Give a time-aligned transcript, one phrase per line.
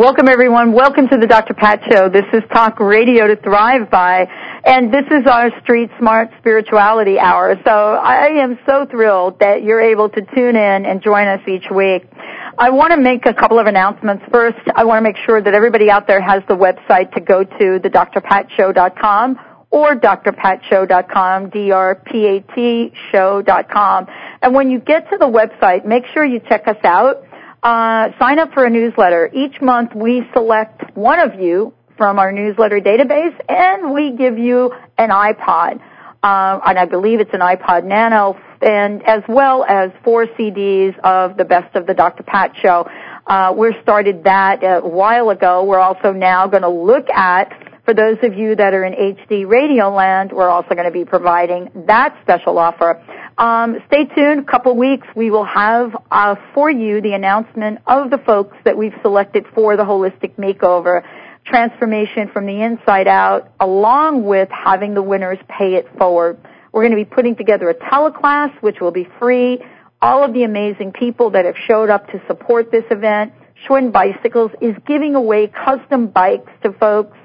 [0.00, 0.72] Welcome everyone.
[0.72, 1.52] Welcome to the Dr.
[1.52, 2.08] Pat Show.
[2.08, 4.24] This is Talk Radio to Thrive By,
[4.64, 7.60] and this is our Street Smart Spirituality Hour.
[7.66, 11.66] So I am so thrilled that you're able to tune in and join us each
[11.70, 12.08] week.
[12.56, 14.24] I want to make a couple of announcements.
[14.32, 17.44] First, I want to make sure that everybody out there has the website to go
[17.44, 19.38] to, the drpatshow.com
[19.68, 24.06] or drpatshow.com, D-R-P-A-T show.com.
[24.40, 27.22] And when you get to the website, make sure you check us out
[27.62, 29.30] uh, sign up for a newsletter.
[29.34, 34.72] Each month we select one of you from our newsletter database and we give you
[34.96, 35.80] an iPod.
[36.22, 41.36] Uh, and I believe it's an iPod Nano and as well as four CDs of
[41.36, 42.22] the best of the Dr.
[42.22, 42.88] Pat show.
[43.26, 45.64] Uh, we started that a while ago.
[45.64, 47.52] We're also now going to look at
[47.90, 51.04] for those of you that are in HD radio land, we're also going to be
[51.04, 53.02] providing that special offer.
[53.40, 54.40] Um, stay tuned.
[54.40, 58.76] A couple weeks, we will have uh, for you the announcement of the folks that
[58.76, 61.02] we've selected for the holistic makeover
[61.46, 66.38] transformation from the inside out, along with having the winners pay it forward.
[66.70, 69.58] We're going to be putting together a teleclass, which will be free.
[70.02, 73.32] All of the amazing people that have showed up to support this event.
[73.66, 77.16] Schwinn Bicycles is giving away custom bikes to folks.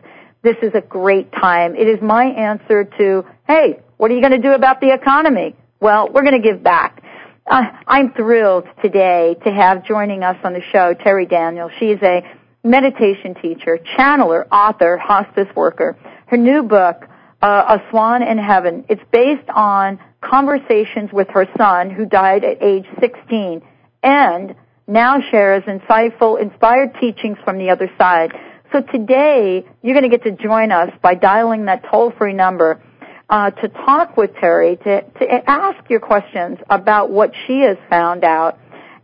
[0.44, 1.76] This is a great time.
[1.76, 5.56] It is my answer to, hey, what are you going to do about the economy?
[5.82, 7.04] Well, we're going to give back.
[7.46, 11.70] Uh, I'm thrilled today to have joining us on the show Terri Daniel.
[11.80, 12.22] She's a
[12.64, 15.98] meditation teacher, channeler, author, hospice worker.
[16.28, 17.04] Her new book,
[17.42, 22.64] uh, A Swan in Heaven, it's based on conversations with her son who died at
[22.64, 23.62] age 16
[24.02, 24.56] and
[24.88, 28.32] now shares insightful, inspired teachings from the other side.
[28.72, 32.82] So today, you're going to get to join us by dialing that toll-free number
[33.30, 38.60] to talk with Terri to, to ask your questions about what she has found out,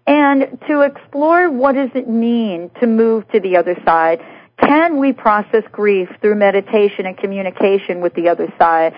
[0.08, 4.20] and to explore what does it mean to move to the other side.
[4.60, 8.94] Can we process grief through meditation and communication with the other side?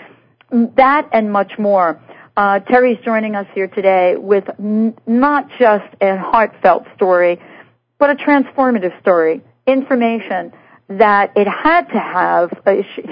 [0.52, 2.02] That and much more.
[2.36, 7.40] Uh, Terri's joining us here today with n- not just a heartfelt story,
[8.00, 9.42] but a transformative story.
[9.68, 10.52] Information
[10.90, 13.04] that it had to have, uh, she,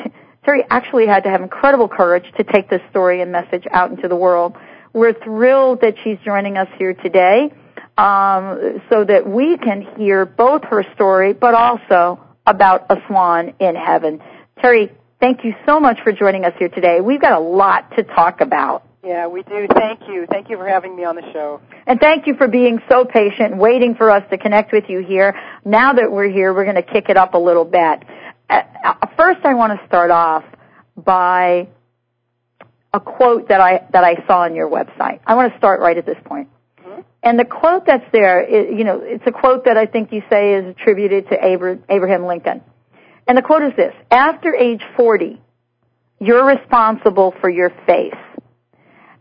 [0.46, 4.08] Terri actually had to have incredible courage to take this story and message out into
[4.08, 4.56] the world.
[4.94, 7.54] We're thrilled that she's joining us here today
[7.98, 13.76] um, so that we can hear both her story but also about a swan in
[13.76, 14.20] heaven.
[14.58, 17.02] Terri, thank you so much for joining us here today.
[17.02, 18.84] We've got a lot to talk about.
[19.04, 19.68] Yeah, we do.
[19.74, 20.28] Thank you.
[20.30, 21.60] Thank you for having me on the show.
[21.88, 25.36] And thank you for being so patient, waiting for us to connect with you here.
[25.66, 28.04] Now that we're here, we're going to kick it up a little bit.
[28.52, 30.44] Uh, first, I want to start off
[30.98, 31.70] by
[32.94, 35.22] a quote that I that I saw on your website.
[35.26, 36.50] I want to start right at this point.
[36.80, 37.02] Mm-hmm.
[37.24, 40.22] And the quote that's there, is, you know, it's a quote that I think you
[40.30, 42.62] say is attributed to Abraham Lincoln.
[43.28, 45.42] And the quote is this: After age 40,
[46.20, 48.14] you're responsible for your face.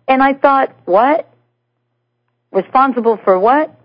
[0.09, 1.33] And I thought, what?
[2.51, 3.80] Responsible for what?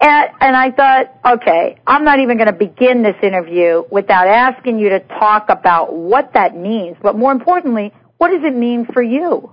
[0.00, 4.78] And, and I thought, okay, I'm not even going to begin this interview without asking
[4.78, 6.96] you to talk about what that means.
[7.02, 9.52] But more importantly, what does it mean for you?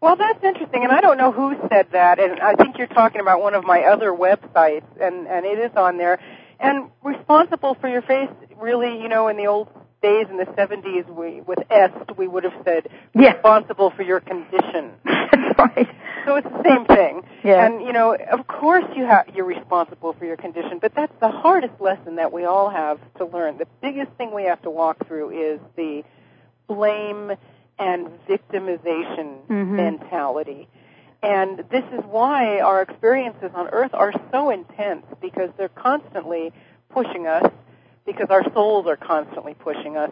[0.00, 3.22] Well, that's interesting, and I don't know who said that, and I think you're talking
[3.22, 6.20] about one of my other websites, and and it is on there.
[6.60, 8.28] And responsible for your face,
[8.60, 9.68] really, you know, in the old
[10.04, 13.32] days in the 70s, we with S, we would have said yeah.
[13.32, 14.92] responsible for your condition.
[15.04, 15.88] That's right.
[16.26, 17.22] So it's the same thing.
[17.42, 17.64] Yeah.
[17.64, 21.28] And you know, of course you have you're responsible for your condition, but that's the
[21.28, 23.58] hardest lesson that we all have to learn.
[23.58, 26.02] The biggest thing we have to walk through is the
[26.66, 27.32] blame
[27.78, 29.76] and victimization mm-hmm.
[29.76, 30.68] mentality.
[31.22, 36.52] And this is why our experiences on earth are so intense because they're constantly
[36.90, 37.50] pushing us
[38.06, 40.10] because our souls are constantly pushing us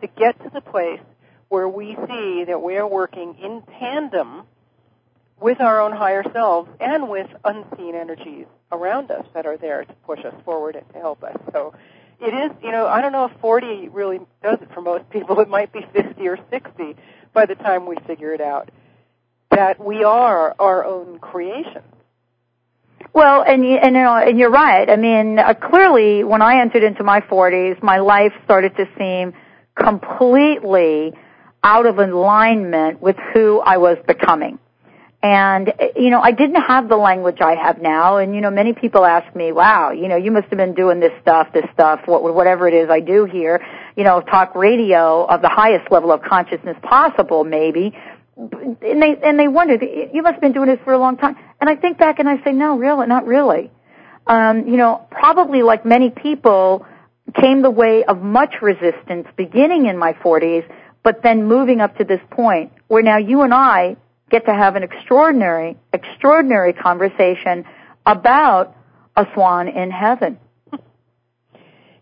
[0.00, 1.00] to get to the place
[1.48, 4.42] where we see that we are working in tandem
[5.40, 9.92] with our own higher selves and with unseen energies around us that are there to
[10.06, 11.36] push us forward and to help us.
[11.52, 11.74] So
[12.20, 15.40] it is, you know, I don't know if 40 really does it for most people.
[15.40, 16.96] It might be 50 or 60
[17.32, 18.70] by the time we figure it out.
[19.50, 21.82] that we are our own creation.
[23.14, 24.90] Well, and and you know, and you're right.
[24.90, 29.34] I mean, uh, clearly, when I entered into my 40s, my life started to seem
[29.80, 31.12] completely
[31.62, 34.58] out of alignment with who I was becoming.
[35.22, 38.18] And, you know, I didn't have the language I have now.
[38.18, 41.00] And, you know, many people ask me, wow, you know, you must have been doing
[41.00, 43.64] this stuff, this stuff, whatever it is I do here,
[43.96, 47.96] you know, talk radio of the highest level of consciousness possible, maybe.
[48.36, 49.82] And they, and they wondered,
[50.12, 51.36] you must have been doing this for a long time.
[51.64, 53.70] And I think back and I say, no, really, not really.
[54.26, 56.84] Um, you know, probably like many people,
[57.40, 60.70] came the way of much resistance beginning in my 40s,
[61.02, 63.96] but then moving up to this point where now you and I
[64.30, 67.64] get to have an extraordinary, extraordinary conversation
[68.04, 68.76] about
[69.16, 70.38] a swan in heaven.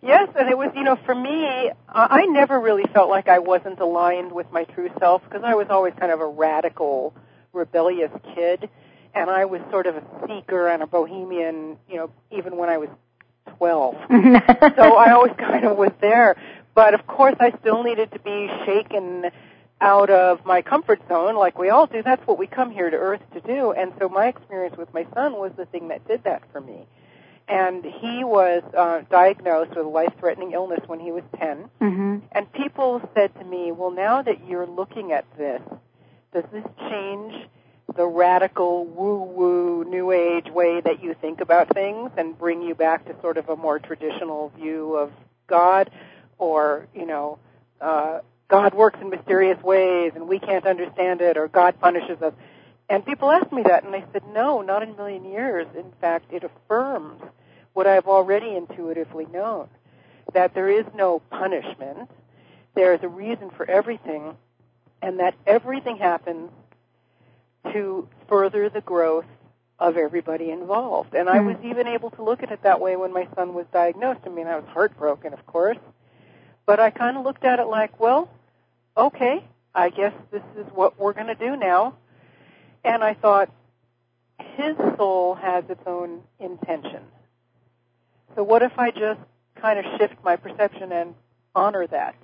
[0.05, 3.79] Yes, and it was, you know, for me, I never really felt like I wasn't
[3.79, 7.15] aligned with my true self because I was always kind of a radical,
[7.53, 8.69] rebellious kid,
[9.15, 12.79] and I was sort of a seeker and a bohemian, you know, even when I
[12.79, 12.89] was
[13.59, 13.95] 12.
[14.11, 16.37] so I always kind of was there.
[16.75, 19.31] But of course, I still needed to be shaken
[19.81, 22.03] out of my comfort zone, like we all do.
[22.03, 23.73] That's what we come here to Earth to do.
[23.73, 26.87] And so my experience with my son was the thing that did that for me.
[27.49, 31.69] And he was uh, diagnosed with a life-threatening illness when he was 10.
[31.81, 32.19] Mm-hmm.
[32.31, 35.61] And people said to me, well, now that you're looking at this,
[36.33, 37.35] does this change
[37.97, 43.05] the radical woo-woo new age way that you think about things and bring you back
[43.07, 45.13] to sort of a more traditional view of
[45.47, 45.91] God
[46.39, 47.39] or, you know,
[47.81, 52.33] uh, God works in mysterious ways and we can't understand it or God punishes us.
[52.89, 55.67] And people asked me that and I said, no, not in a million years.
[55.77, 57.21] In fact, it affirms
[57.73, 59.69] what I've already intuitively known,
[60.35, 62.11] that there is no punishment.
[62.75, 64.37] There is a reason for everything
[65.01, 66.51] and that everything happens
[67.73, 69.25] to further the growth
[69.79, 71.15] of everybody involved.
[71.15, 71.65] And I was Mm.
[71.65, 74.21] even able to look at it that way when my son was diagnosed.
[74.27, 75.79] I mean, I was heartbroken, of course,
[76.67, 78.29] but I kind of looked at it like, well,
[78.97, 79.45] okay,
[79.75, 81.95] I guess this is what we're going to do now.
[82.85, 83.51] And I thought,
[84.57, 87.03] his soul has its own intention.
[88.35, 89.21] So what if I just
[89.57, 91.15] kind of shift my perception and
[91.55, 92.15] honor that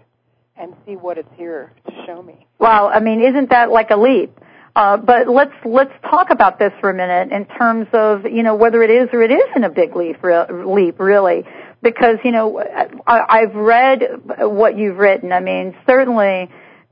[0.57, 2.47] and see what it's here to show me?
[2.59, 4.39] Wow, I mean, isn't that like a leap?
[4.77, 8.55] Uh, but let's let's talk about this for a minute in terms of you know
[8.55, 11.45] whether it is or it isn't a big leap, re- leap really,
[11.83, 12.61] because you know
[13.07, 14.03] I, I've read
[14.39, 15.33] what you've written.
[15.33, 16.51] I mean, certainly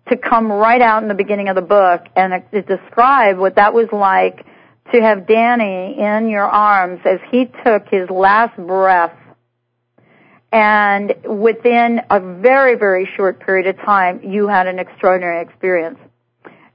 [0.08, 3.75] to come right out in the beginning of the book and to describe what that
[3.75, 4.44] was like
[4.93, 9.17] to have Danny in your arms as he took his last breath
[10.52, 15.99] and within a very, very short period of time, you had an extraordinary experience.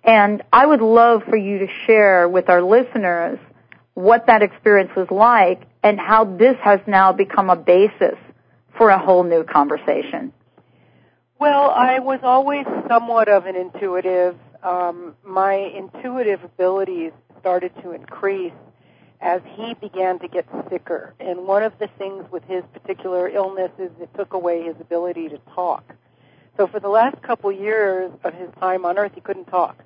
[0.04, 3.40] And I would love for you to share with our listeners
[3.94, 8.18] what that experience was like and how this has now become a basis
[8.78, 10.34] for a whole new conversation.
[11.40, 14.36] Well, I was always somewhat of an intuitive.
[14.64, 18.54] Um, my intuitive abilities started to increase
[19.22, 21.14] as he began to get sicker.
[21.20, 25.30] And one of the things with his particular illness is it took away his ability
[25.30, 25.96] to talk.
[26.58, 29.84] So for the last couple years of his time on Earth, he couldn't talk.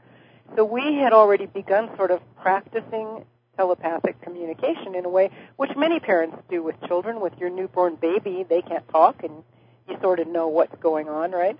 [0.55, 3.25] So we had already begun sort of practicing
[3.57, 7.19] telepathic communication in a way which many parents do with children.
[7.19, 9.43] With your newborn baby, they can't talk and
[9.87, 11.57] you sort of know what's going on, right?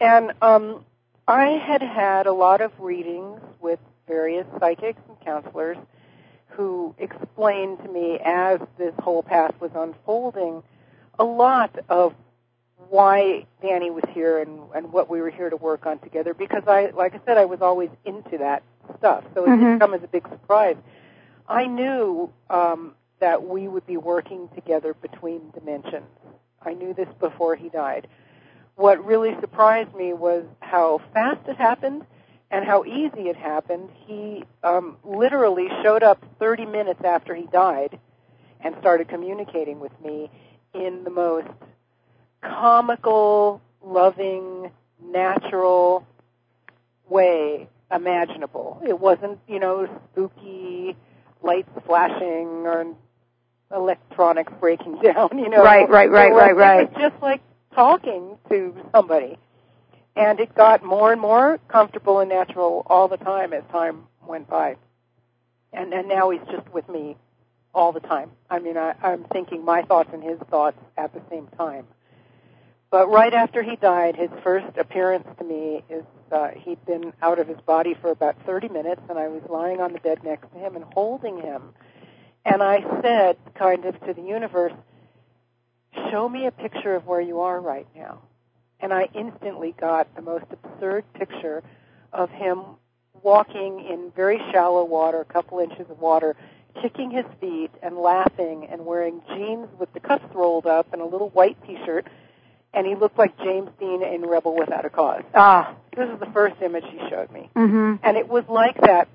[0.00, 0.84] And um,
[1.26, 5.76] I had had a lot of readings with various psychics and counselors
[6.48, 10.62] who explained to me as this whole path was unfolding
[11.18, 12.14] a lot of
[12.88, 16.62] why Danny was here and, and what we were here to work on together because
[16.66, 18.62] I, like I said, I was always into that
[18.98, 19.24] stuff.
[19.34, 19.58] So it Mhm.
[19.58, 20.76] didn't come as a big surprise.
[21.48, 26.06] I knew um, that we would be working together between dimensions.
[26.62, 28.06] I knew this before he died.
[28.76, 32.06] What really surprised me was how fast it happened
[32.50, 33.90] and how easy it happened.
[34.06, 37.98] He um, literally showed up 30 minutes after he died
[38.60, 40.30] and started communicating with me
[40.74, 41.48] in the most
[42.42, 44.70] comical, loving,
[45.02, 46.06] natural
[47.08, 48.82] way imaginable.
[48.86, 50.96] It wasn't, you know, spooky
[51.42, 52.94] lights flashing or
[53.74, 55.62] electronics breaking down, you know.
[55.62, 56.82] Right, right, right, right, right.
[56.82, 57.40] It was just like
[57.74, 59.38] talking to somebody.
[60.16, 64.48] And it got more and more comfortable and natural all the time as time went
[64.48, 64.76] by.
[65.72, 67.16] And and now he's just with me
[67.72, 68.30] all the time.
[68.50, 71.86] I mean, I, I'm thinking my thoughts and his thoughts at the same time.
[72.90, 77.38] But right after he died, his first appearance to me is uh, he'd been out
[77.38, 80.50] of his body for about 30 minutes, and I was lying on the bed next
[80.52, 81.74] to him and holding him.
[82.46, 84.72] And I said, kind of to the universe,
[86.10, 88.22] show me a picture of where you are right now.
[88.80, 91.62] And I instantly got the most absurd picture
[92.12, 92.62] of him
[93.22, 96.36] walking in very shallow water, a couple inches of water,
[96.80, 101.04] kicking his feet and laughing and wearing jeans with the cuffs rolled up and a
[101.04, 102.06] little white t-shirt
[102.74, 105.22] and he looked like James Dean in Rebel Without a Cause.
[105.34, 105.74] Ah.
[105.96, 107.50] This is the first image he showed me.
[107.56, 107.98] Mhm.
[108.02, 109.08] And it was like that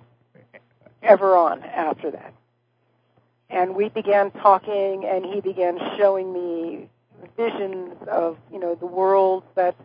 [1.01, 2.33] ever on after that.
[3.49, 6.89] And we began talking and he began showing me
[7.37, 9.75] visions of, you know, the world that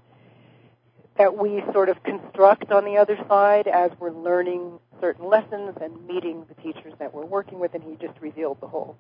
[1.18, 6.06] that we sort of construct on the other side as we're learning certain lessons and
[6.06, 8.96] meeting the teachers that we're working with and he just revealed the whole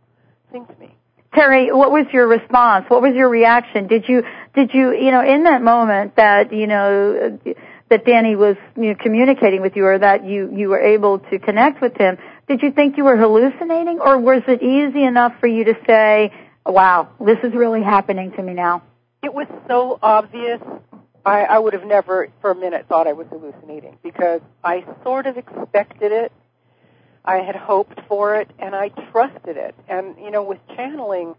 [0.50, 0.92] thing to me.
[1.32, 2.86] Terri, what was your response?
[2.88, 3.86] What was your reaction?
[3.86, 4.24] Did you
[4.58, 7.38] did you you know in that moment that you know
[7.90, 11.38] that Danny was you know, communicating with you or that you you were able to
[11.38, 12.18] connect with him?
[12.48, 16.32] Did you think you were hallucinating, or was it easy enough for you to say,
[16.66, 18.82] "Wow, this is really happening to me now"?
[19.22, 20.60] It was so obvious.
[21.24, 25.26] I, I would have never for a minute thought I was hallucinating because I sort
[25.26, 26.32] of expected it
[27.28, 29.74] I had hoped for it and I trusted it.
[29.86, 31.34] And you know, with channeling,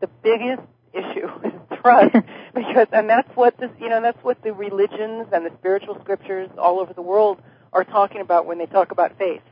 [0.00, 1.51] the biggest issue is
[1.82, 2.14] trust
[2.54, 6.48] because and that's what this you know that's what the religions and the spiritual scriptures
[6.58, 7.40] all over the world
[7.72, 9.42] are talking about when they talk about faith.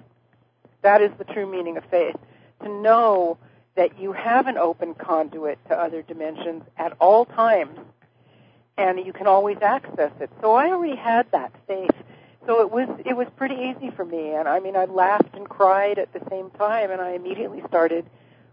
[0.82, 2.16] That is the true meaning of faith.
[2.62, 3.38] To know
[3.76, 7.78] that you have an open conduit to other dimensions at all times
[8.76, 10.30] and you can always access it.
[10.40, 11.90] So I already had that faith
[12.46, 15.48] so it was it was pretty easy for me and i mean i laughed and
[15.48, 18.04] cried at the same time and i immediately started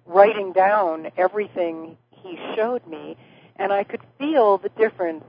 [0.06, 3.16] writing down everything he showed me
[3.58, 5.24] and i could feel the difference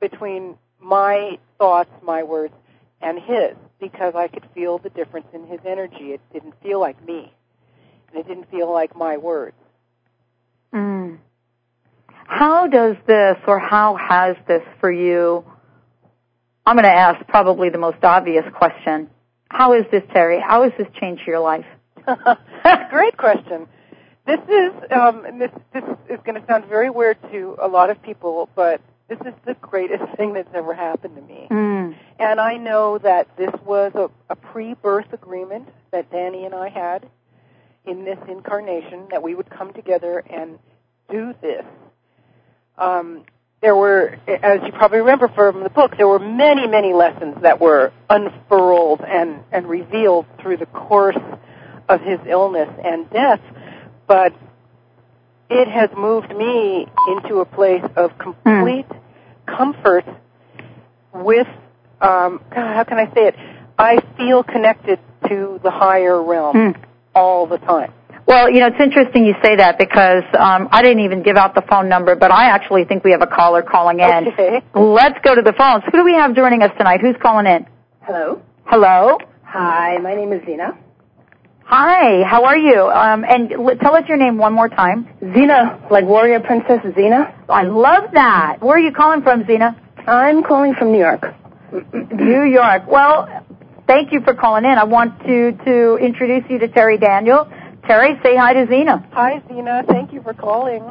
[0.00, 2.54] between my thoughts my words
[3.00, 7.02] and his because i could feel the difference in his energy it didn't feel like
[7.06, 7.32] me
[8.08, 9.56] and it didn't feel like my words
[10.72, 11.18] mm.
[12.08, 15.44] how does this or how has this for you
[16.66, 19.10] I'm going to ask probably the most obvious question.
[19.50, 20.40] How is this, Terri?
[20.42, 21.66] How has this changed your life?
[22.90, 23.66] Great question.
[24.26, 28.02] This is um, this this is going to sound very weird to a lot of
[28.02, 31.46] people, but this is the greatest thing that's ever happened to me.
[31.50, 31.96] Mm.
[32.18, 37.06] And I know that this was a, a pre-birth agreement that Danny and I had
[37.84, 40.58] in this incarnation that we would come together and
[41.10, 41.64] do this.
[42.78, 43.24] Um,
[43.60, 47.60] there were, as you probably remember from the book, there were many, many lessons that
[47.60, 51.16] were unfurled and, and revealed through the course
[51.88, 53.40] of his illness and death.
[54.06, 54.32] But
[55.50, 59.00] it has moved me into a place of complete mm.
[59.46, 60.04] comfort
[61.12, 61.46] with,
[62.00, 63.34] um, how can I say it?
[63.78, 66.84] I feel connected to the higher realm mm.
[67.14, 67.92] all the time.
[68.26, 71.54] Well, you know, it's interesting you say that because um, I didn't even give out
[71.54, 74.28] the phone number, but I actually think we have a caller calling in.
[74.28, 74.62] Okay.
[74.74, 75.84] Let's go to the phones.
[75.84, 77.00] Who do we have joining us tonight?
[77.00, 77.66] Who's calling in?
[78.00, 78.40] Hello.
[78.64, 79.18] Hello.
[79.42, 80.76] Hi, my name is Zena.
[81.66, 82.88] Hi, how are you?
[82.90, 85.08] Um, and l- tell us your name one more time.
[85.22, 87.34] Xena, like warrior princess Xena.
[87.48, 88.58] I love that.
[88.60, 89.74] Where are you calling from, Xena?
[90.06, 91.34] I'm calling from New York.
[92.12, 92.82] New York.
[92.86, 93.28] Well,
[93.86, 94.76] thank you for calling in.
[94.76, 97.46] I want to to introduce you to Terri Daniel.
[97.88, 99.06] Terri, say hi to Zena.
[99.12, 99.82] Hi, Zena.
[99.88, 100.82] Thank you for calling.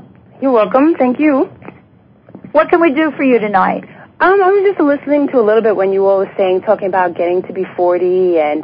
[0.41, 0.95] You're welcome.
[0.95, 1.45] Thank you.
[2.51, 3.83] What can we do for you tonight?
[4.19, 6.87] Um, I was just listening to a little bit when you all were saying, talking
[6.87, 8.63] about getting to be 40 and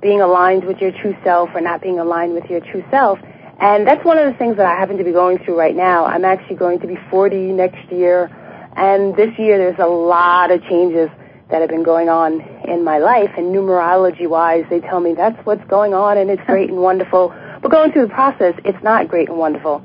[0.00, 3.18] being aligned with your true self or not being aligned with your true self.
[3.60, 6.04] And that's one of the things that I happen to be going through right now.
[6.04, 8.30] I'm actually going to be 40 next year.
[8.76, 11.10] And this year there's a lot of changes
[11.50, 13.30] that have been going on in my life.
[13.36, 17.34] And numerology wise, they tell me that's what's going on and it's great and wonderful.
[17.60, 19.84] But going through the process, it's not great and wonderful.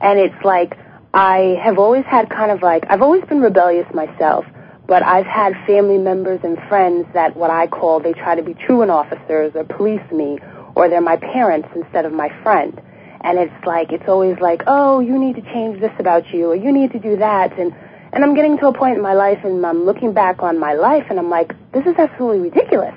[0.00, 0.76] And it's like,
[1.14, 4.44] I have always had kind of like, I've always been rebellious myself,
[4.86, 8.54] but I've had family members and friends that what I call, they try to be
[8.54, 10.38] truant officers or police me,
[10.74, 12.80] or they're my parents instead of my friend.
[13.22, 16.56] And it's like, it's always like, oh, you need to change this about you, or
[16.56, 17.74] you need to do that, and,
[18.12, 20.74] and I'm getting to a point in my life and I'm looking back on my
[20.74, 22.94] life and I'm like, this is absolutely ridiculous.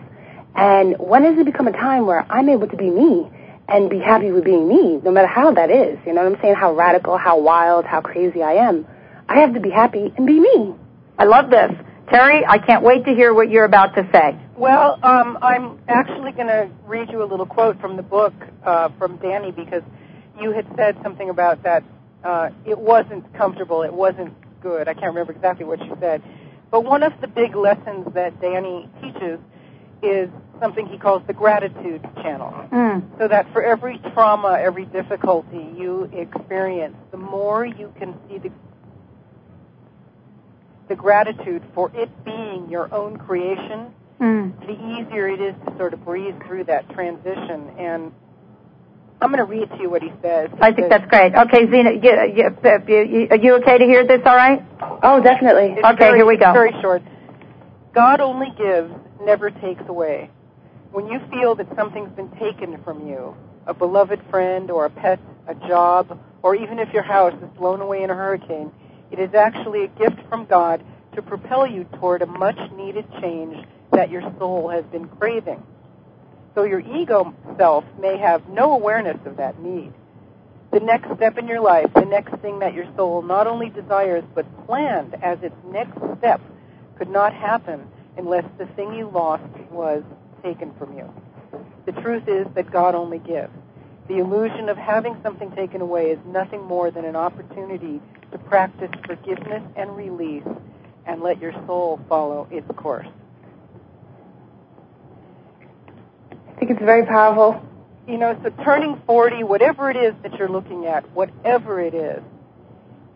[0.56, 3.32] And when does it become a time where I'm able to be me?
[3.70, 6.00] and be happy with being me, no matter how that is.
[6.06, 6.56] You know what I'm saying?
[6.56, 8.88] How radical, how wild, how crazy I am.
[9.28, 10.74] I have to be happy and be me.
[11.18, 11.72] I love this.
[12.08, 14.40] Terri, I can't wait to hear what you're about to say.
[14.56, 18.34] Well, um, I'm actually going to read you a little quote from the book
[18.64, 19.84] uh, from Danny because
[20.40, 21.84] you had said something about that
[22.24, 24.88] uh, it wasn't comfortable, it wasn't good.
[24.88, 26.22] I can't remember exactly what you said.
[26.72, 29.40] But one of the big lessons that Danny teaches
[30.02, 32.54] is something he calls the gratitude channel.
[32.72, 33.18] Mm.
[33.18, 38.52] So that for every trauma, every difficulty you experience, the more you can see the
[40.90, 44.52] the gratitude for it being your own creation, Mm.
[44.66, 47.70] the easier it is to sort of breeze through that transition.
[47.78, 48.12] And
[49.22, 50.50] I'm going to read to you what he says.
[50.56, 51.36] He I think says, that's great.
[51.36, 52.02] Okay, Zena, you,
[52.36, 54.22] you, you, are you okay to hear this?
[54.26, 54.64] All right.
[55.04, 55.74] Oh, definitely.
[55.78, 56.52] It's Okay, very- here we go.
[56.52, 57.04] Very short.
[57.94, 58.92] God only gives,
[59.24, 60.32] never takes away.
[60.92, 63.36] When you feel that something's been taken from you,
[63.68, 67.82] a beloved friend or a pet, a job, or even if your house is blown
[67.82, 68.72] away in a hurricane,
[69.12, 70.84] it is actually a gift from God
[71.16, 75.64] to propel you toward a much needed change that your soul has been craving.
[76.54, 79.94] So your ego self may have no awareness of that need.
[80.72, 84.24] The next step in your life, the next thing that your soul not only desires
[84.36, 86.42] but planned as its next step,
[86.98, 87.88] could not happen
[88.18, 90.04] unless the thing you lost was
[90.44, 91.12] taken from you.
[91.86, 93.54] The truth is that God only gives.
[94.08, 98.90] The illusion of having something taken away is nothing more than an opportunity to practice
[99.06, 100.48] forgiveness and release
[101.06, 103.08] and let your soul follow its course.
[106.32, 107.64] I think it's very powerful.
[108.08, 112.22] You know, so turning 40, whatever it is that you're looking at, whatever it is,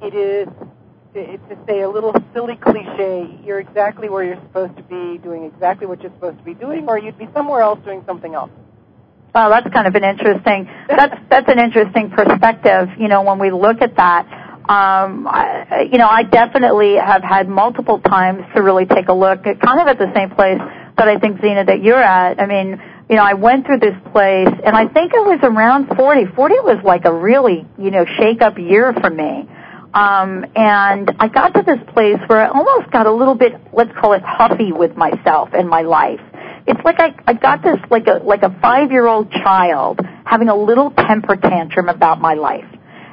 [0.02, 0.48] it is,
[1.14, 5.88] to say a little silly cliche, you're exactly where you're supposed to be, doing exactly
[5.88, 8.52] what you're supposed to be doing, or you'd be somewhere else doing something else.
[9.34, 10.70] Wow, that's kind of an interesting.
[10.90, 12.90] That's that's an interesting perspective.
[13.00, 14.28] You know, when we look at that,
[15.98, 19.88] Know, I definitely have had multiple times to really take a look, at, kind of
[19.88, 20.60] at the same place
[20.98, 22.40] that I think Zena that you're at.
[22.40, 25.88] I mean, you know, I went through this place, and I think it was around
[25.96, 26.26] 40.
[26.36, 29.48] 40 was like a really, you know, shake up year for me.
[29.94, 33.92] Um, and I got to this place where I almost got a little bit, let's
[34.00, 36.22] call it huffy with myself and my life
[36.68, 40.50] it's like I, I got this like a like a five year old child having
[40.50, 42.66] a little temper tantrum about my life.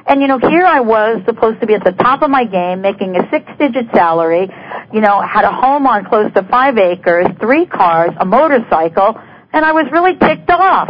[0.09, 2.81] And you know, here I was supposed to be at the top of my game,
[2.81, 4.49] making a six digit salary,
[4.91, 9.21] you know, had a home on close to five acres, three cars, a motorcycle,
[9.53, 10.89] and I was really ticked off.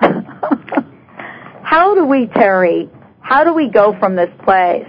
[1.62, 2.88] how do we, Terri,
[3.20, 4.88] how do we go from this place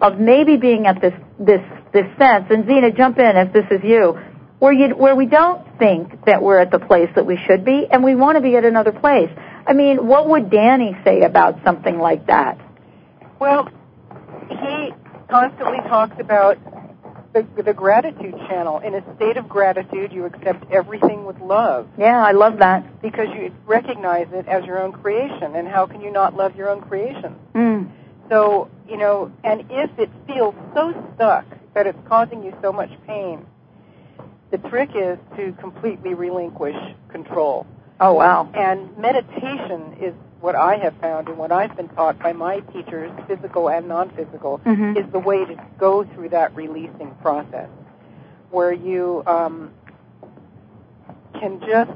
[0.00, 1.62] of maybe being at this this
[1.92, 4.16] this sense, and Zena, jump in if this is you,
[4.60, 7.88] where you where we don't think that we're at the place that we should be
[7.90, 9.30] and we want to be at another place.
[9.66, 12.60] I mean, what would Danny say about something like that?
[13.38, 13.68] Well,
[14.48, 14.92] he
[15.28, 16.58] constantly talks about
[17.32, 18.78] the, the gratitude channel.
[18.78, 23.02] In a state of gratitude, you accept everything with love Yeah, I love that.
[23.02, 25.54] because you recognize it as your own creation.
[25.54, 27.36] And how can you not love your own creation?
[27.54, 27.90] Mm.
[28.30, 31.44] So, you know, and if it feels so stuck
[31.74, 33.44] that it's causing you so much pain,
[34.50, 36.76] the trick is to completely relinquish
[37.10, 37.66] control.
[38.00, 38.50] Oh wow.
[38.54, 43.10] And meditation is what I have found and what I've been taught by my teachers,
[43.26, 44.96] physical and non-physical, Mhm.
[44.96, 47.68] is the way to go through that releasing process,
[48.50, 49.70] where you um,
[51.40, 51.90] can just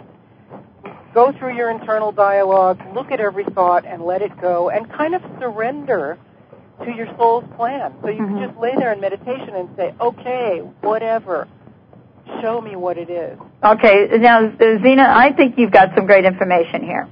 [1.12, 5.14] go through your internal dialogue, look at every thought, and let it go, and kind
[5.14, 6.16] of surrender
[6.84, 7.92] to your soul's plan.
[8.02, 8.28] So you Mhm.
[8.38, 11.46] can just lay there in meditation and say, "Okay, whatever,
[12.40, 16.82] show me what it is." Okay, now Zena, I think you've got some great information
[16.82, 17.06] here.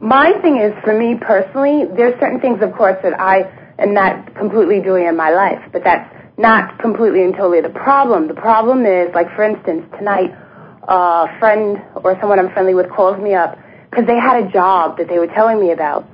[0.00, 4.34] My thing is, for me personally, there's certain things, of course, that I am not
[4.34, 8.28] completely doing in my life, but that's not completely and totally the problem.
[8.28, 10.36] The problem is, like for instance, tonight,
[10.86, 13.58] a friend or someone I'm friendly with calls me up
[13.90, 16.06] because they had a job that they were telling me about,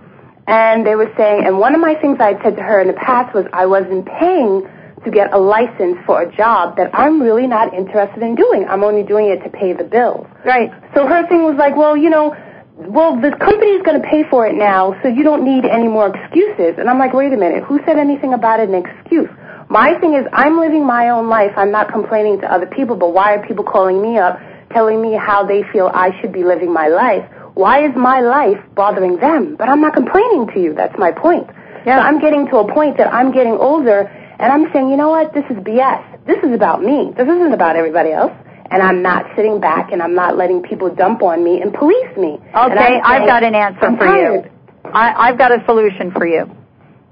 [0.47, 2.95] and they were saying, and one of my things I said to her in the
[2.95, 4.63] past was I wasn't paying
[5.05, 8.67] to get a license for a job that I'm really not interested in doing.
[8.69, 10.27] I'm only doing it to pay the bills.
[10.45, 10.71] Right.
[10.95, 12.37] So her thing was like, well, you know,
[12.75, 16.09] well, the company's going to pay for it now, so you don't need any more
[16.09, 16.79] excuses.
[16.79, 19.29] And I'm like, wait a minute, who said anything about an excuse?
[19.69, 21.53] My thing is, I'm living my own life.
[21.57, 24.41] I'm not complaining to other people, but why are people calling me up,
[24.73, 27.29] telling me how they feel I should be living my life?
[27.55, 29.57] Why is my life bothering them?
[29.57, 30.75] But I'm not complaining to you.
[30.75, 31.49] That's my point.
[31.85, 31.99] Yeah.
[31.99, 35.11] So I'm getting to a point that I'm getting older, and I'm saying, you know
[35.11, 35.35] what?
[35.35, 36.25] This is BS.
[36.25, 37.13] This is about me.
[37.17, 38.33] This isn't about everybody else.
[38.73, 42.17] And I'm not sitting back and I'm not letting people dump on me and police
[42.17, 42.39] me.
[42.41, 44.45] Okay, I'm I've got an answer I'm for tired.
[44.45, 44.91] you.
[44.91, 46.51] I, I've got a solution for you.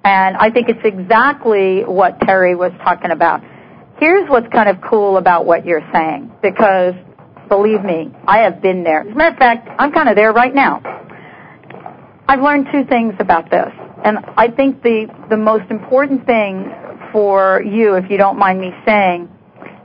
[0.03, 3.43] And I think it's exactly what Terri was talking about.
[3.99, 6.95] Here's what's kind of cool about what you're saying, because
[7.51, 9.03] believe me, I have been there.
[9.03, 10.81] As a matter of fact, I'm kind of there right now.
[12.27, 13.69] I've learned two things about this.
[14.03, 16.73] And I think the, the most important thing
[17.13, 19.29] for you, if you don't mind me saying,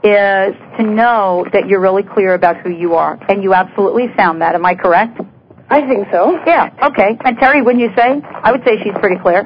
[0.06, 3.18] is to know that you're really clear about who you are.
[3.28, 4.54] And you absolutely sound that.
[4.54, 5.20] Am I correct?
[5.68, 6.38] I think so.
[6.46, 7.18] Yeah, okay.
[7.24, 8.20] And Terri, wouldn't you say?
[8.22, 9.44] I would say she's pretty clear.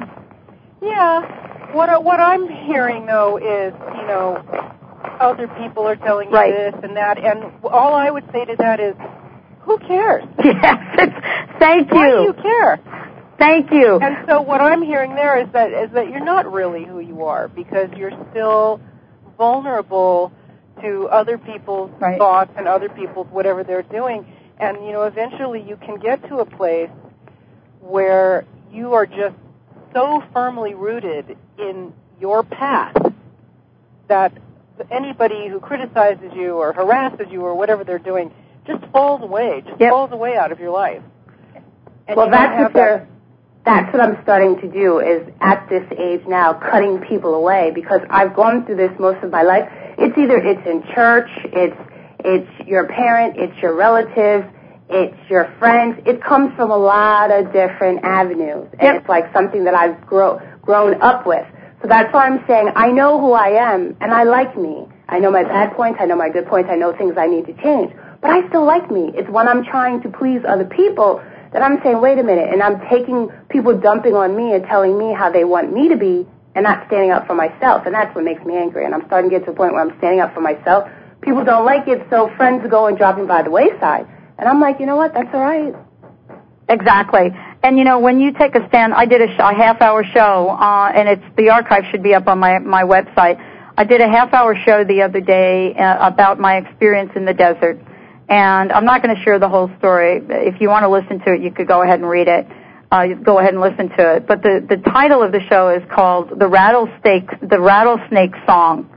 [0.81, 1.73] Yeah.
[1.73, 4.37] What I, what I'm hearing though is, you know,
[5.19, 6.53] other people are telling you Right.
[6.53, 8.95] this and that, and all I would say to that is,
[9.61, 10.23] who cares?
[10.43, 10.77] Yes.
[10.97, 11.95] It's, thank you.
[11.97, 12.23] Why do you.
[12.27, 12.79] you care?
[13.39, 13.99] Thank you.
[13.99, 17.23] And so what I'm hearing there is that is that you're not really who you
[17.23, 18.79] are because you're still
[19.37, 20.31] vulnerable
[20.81, 22.17] to other people's Right.
[22.17, 24.25] thoughts and other people's whatever they're doing.
[24.59, 26.89] And you know, eventually you can get to a place
[27.81, 29.35] where you are just
[29.93, 32.95] so firmly rooted in your path
[34.07, 34.31] that
[34.89, 38.31] anybody who criticizes you or harasses you or whatever they're doing
[38.65, 39.91] just falls away, just Yep.
[39.91, 41.01] falls away out of your life.
[42.07, 43.07] And well, you that's what they're.
[43.63, 48.01] That's what I'm starting to do is at this age now, cutting people away because
[48.09, 49.69] I've gone through this most of my life.
[50.01, 51.77] It's either it's in church, it's
[52.25, 54.45] it's your parent, it's your relatives,
[54.89, 56.01] it's your friends.
[56.07, 58.95] It comes from a lot of different avenues, and Yep.
[58.95, 61.45] it's like something that I've grow, grown up with.
[61.83, 64.87] So that's why I'm saying I know who I am, and I like me.
[65.07, 67.45] I know my bad points, I know my good points, I know things I need
[67.45, 69.11] to change, but I still like me.
[69.13, 71.21] It's when I'm trying to please other people
[71.53, 74.97] that I'm saying, wait a minute, and I'm taking people dumping on me and telling
[74.97, 77.85] me how they want me to be and not standing up for myself.
[77.85, 78.85] And that's what makes me angry.
[78.85, 80.89] And I'm starting to get to a point where I'm standing up for myself.
[81.21, 84.07] People don't like it, so friends go and dropping by the wayside.
[84.37, 85.13] And I'm like, you know what?
[85.13, 85.73] That's all right.
[86.67, 87.29] Exactly.
[87.63, 90.03] And you know, when you take a stand, I did a, sh- a half hour
[90.03, 93.37] show, uh, and it's the archive should be up on my my website.
[93.77, 97.33] I did a half hour show the other day uh, about my experience in the
[97.33, 97.79] desert,
[98.29, 100.21] and I'm not going to share the whole story.
[100.29, 102.47] If you want to listen to it, you could go ahead and read it.
[102.91, 104.27] Go ahead and listen to it.
[104.27, 108.89] But the the title of the show is called "The Rattlesnake The Rattlesnake Song,"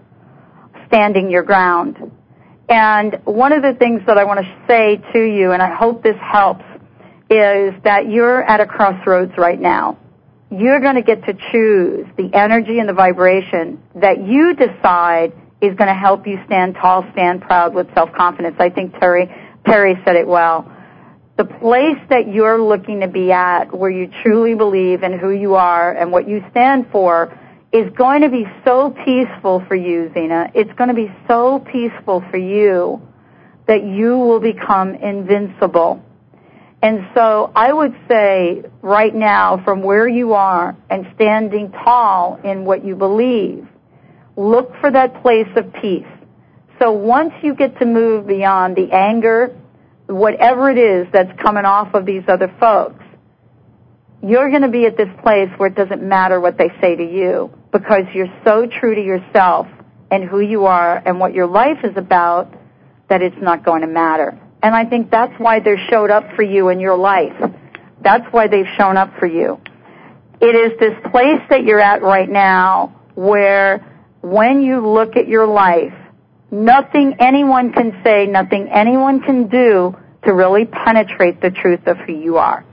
[0.89, 2.11] standing your ground.
[2.69, 6.03] And one of the things that I want to say to you, and I hope
[6.03, 6.65] this helps,
[7.31, 9.99] is that you're at a crossroads right now.
[10.51, 15.77] You're going to get to choose the energy and the vibration that you decide is
[15.77, 18.57] going to help you stand tall, stand proud with self-confidence.
[18.59, 19.31] I think Terri,
[19.65, 20.71] Terri said it well.
[21.37, 25.57] The place that you're looking to be at where you truly believe in who you
[25.57, 27.37] are and what you stand for
[27.73, 30.53] is going to be so peaceful for you, Zena.
[30.55, 33.03] It's going to be so peaceful for you
[33.67, 36.01] that you will become invincible.
[36.81, 42.65] And so I would say right now from where you are and standing tall in
[42.65, 43.67] what you believe,
[44.37, 46.07] look for that place of peace.
[46.79, 49.57] So once you get to move beyond the anger,
[50.07, 53.05] whatever it is that's coming off of these other folks,
[54.23, 57.05] you're going to be at this place where it doesn't matter what they say to
[57.05, 59.67] you because you're so true to yourself
[60.11, 62.53] and who you are and what your life is about
[63.09, 64.39] that it's not going to matter.
[64.63, 67.35] And I think that's why they showed up for you in your life.
[68.01, 69.61] That's why they've shown up for you.
[70.41, 73.79] It is this place that you're at right now where
[74.23, 75.93] when you look at your life,
[76.55, 82.13] nothing anyone can say, nothing anyone can do to really penetrate the truth of who
[82.13, 82.65] you are.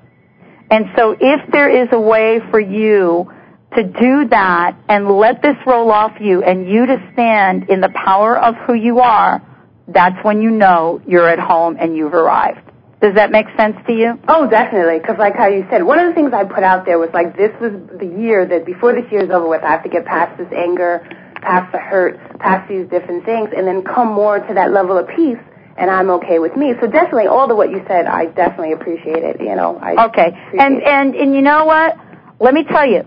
[0.70, 3.32] And so if there is a way for you
[3.76, 7.89] to do that and let this roll off you and you to stand in the
[7.89, 9.41] power of who you are,
[9.88, 12.62] that's when you know you're at home and you've arrived.
[13.02, 14.20] Does that make sense to you?
[14.28, 15.00] Oh, definitely.
[15.00, 17.36] Because like how you said, one of the things I put out there was like
[17.36, 20.06] this was the year that before this year is over with, I have to get
[20.06, 21.02] past this anger,
[21.41, 25.08] past the hurt, past these different things, and then come more to that level of
[25.08, 25.38] peace.
[25.77, 26.73] And I'm okay with me.
[26.82, 29.39] So definitely, all of what you said, I definitely appreciate it.
[29.39, 30.32] You know, I Okay.
[30.60, 30.84] And it.
[30.84, 31.97] and and you know what?
[32.39, 33.04] Let me tell you.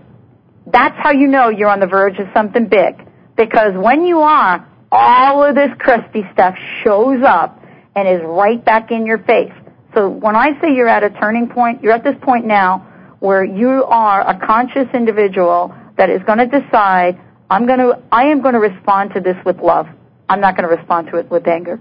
[0.67, 2.95] That's how you know you're on the verge of something big.
[3.37, 7.61] Because when you are, all of this crusty stuff shows up
[7.95, 9.53] and is right back in your face.
[9.93, 12.79] So when I say you're at a turning point, you're at this point now
[13.19, 18.25] where you are a conscious individual that is going to decide, I'm going to, I
[18.25, 19.87] am going to respond to this with love.
[20.27, 21.79] I'm not going to respond to it with anger.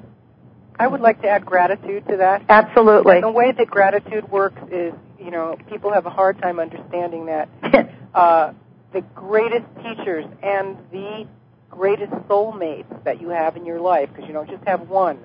[0.78, 2.44] I would like to add gratitude to that.
[2.48, 3.16] Absolutely.
[3.16, 7.26] And the way that gratitude works is, you know, people have a hard time understanding
[7.26, 7.48] that.
[8.14, 8.52] Uh,
[8.92, 11.26] the greatest teachers and the
[11.68, 15.18] greatest soulmates that you have in your life, because you don't just have one,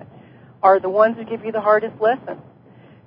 [0.63, 2.41] are the ones who give you the hardest lessons.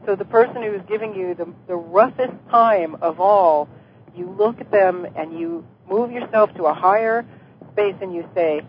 [0.07, 3.69] So the person who is giving you the, the roughest time of all,
[4.17, 7.25] you look at them and you move yourself to a higher
[7.73, 8.63] space and you say,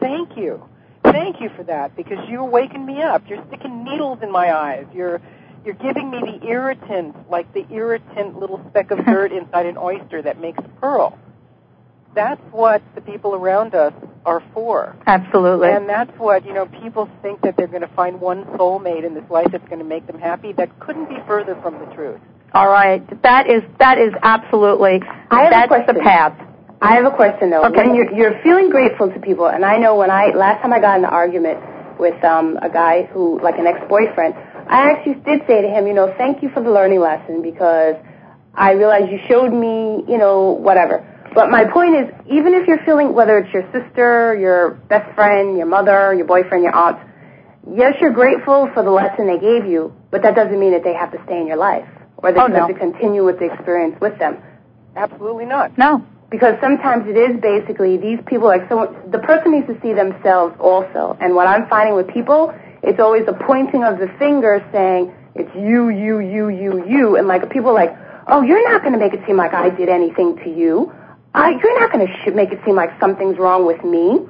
[0.00, 0.62] thank you.
[1.04, 3.22] Thank you for that because you awaken me up.
[3.28, 4.86] You're sticking needles in my eyes.
[4.94, 5.20] You're
[5.64, 10.20] you're giving me the irritant, like the irritant little speck of dirt inside an oyster
[10.22, 11.18] that makes a pearl.
[12.14, 13.92] that's what the people around us
[14.24, 14.96] are for.
[15.06, 15.70] Absolutely.
[15.70, 19.14] And that's what, you know, people think that they're going to find one soulmate in
[19.14, 20.52] this life that's going to make them happy.
[20.52, 22.20] That couldn't be further from the truth.
[22.54, 23.02] All right.
[23.22, 25.94] That is that is absolutely I have a that's question.
[25.94, 26.48] the path.
[26.82, 27.64] I have a question though.
[27.66, 27.76] Okay.
[27.76, 30.80] When you're, you're feeling grateful to people, and I know when I last time I
[30.80, 31.60] got in an argument
[31.98, 35.94] with um, a guy who, like an ex-boyfriend, I actually did say to him, you
[35.94, 37.94] know, thank you for the learning lesson because
[38.54, 41.06] I realized you showed me, you know, whatever.
[41.34, 45.56] But my point is, even if you're feeling, whether it's your sister, your best friend,
[45.56, 46.98] your mother, your boyfriend, your aunt,
[47.72, 50.94] yes, you're grateful for the lesson they gave you, but that doesn't mean that they
[50.94, 52.66] have to stay in your life or that Oh, you no.
[52.66, 54.42] have to continue with the experience with them
[54.96, 55.76] Absolutely not.
[55.78, 56.04] No.
[56.32, 60.56] Because sometimes it is basically these people like someone the person needs to see themselves
[60.58, 61.16] also.
[61.20, 65.54] And what i'm finding with people it's always a pointing of the finger saying it's
[65.54, 67.16] you you you you you.
[67.16, 67.94] And like people are like
[68.26, 70.90] oh you're not going to make it seem like i did anything to you.
[71.34, 74.20] Uh, you're not going to sh- make it seem like something's wrong with me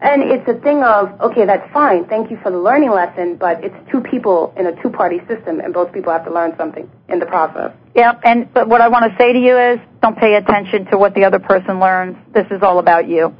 [0.00, 3.62] and it's a thing of okay that's fine thank you for the learning lesson but
[3.64, 6.88] it's two people in a two party system and both people have to learn something
[7.08, 8.20] in the process Yep.
[8.22, 11.16] And but what I want to say to you is, don't pay attention to what
[11.16, 12.16] the other person learns.
[12.32, 13.34] This is all about you.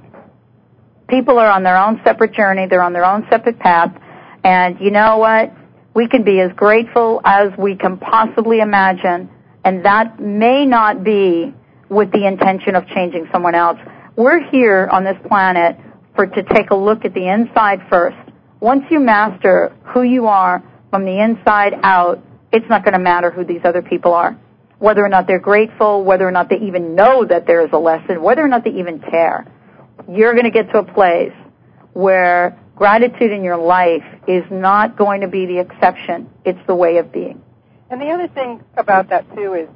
[1.08, 2.66] People are on their own separate journey.
[2.66, 3.96] They're on their own separate path.
[4.42, 5.52] And you know what?
[5.94, 9.30] We can be as grateful as we can possibly imagine.
[9.64, 11.54] And that may not be
[11.88, 13.78] with the intention of changing someone else.
[14.16, 15.78] We're here on this planet
[16.26, 18.16] to take a look at the inside first.
[18.60, 23.30] Once you master who you are from the inside out, it's not going to matter
[23.30, 24.38] who these other people are.
[24.78, 27.78] Whether or not they're grateful, whether or not they even know that there is a
[27.78, 29.46] lesson, whether or not they even care.
[30.08, 31.32] You're going to get to a place
[31.92, 36.30] where gratitude in your life is not going to be the exception.
[36.44, 37.42] It's the way of being.
[37.90, 39.68] And the other thing about that too is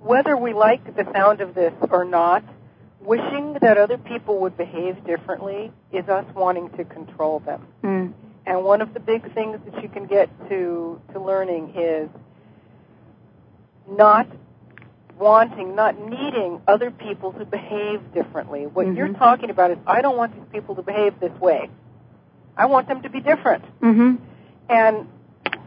[0.00, 2.42] whether we like the sound of this or not,
[3.10, 7.66] wishing that other people would behave differently is us wanting to control them.
[7.82, 8.12] Mm.
[8.46, 12.08] And one of the big things that you can get to to learning is
[13.90, 14.28] not
[15.18, 18.68] wanting, not needing other people to behave differently.
[18.68, 18.96] What Mhm.
[18.96, 21.68] you're talking about is I don't want these people to behave this way.
[22.56, 23.64] I want them to be different.
[23.80, 24.14] Mm-hmm.
[24.68, 25.08] And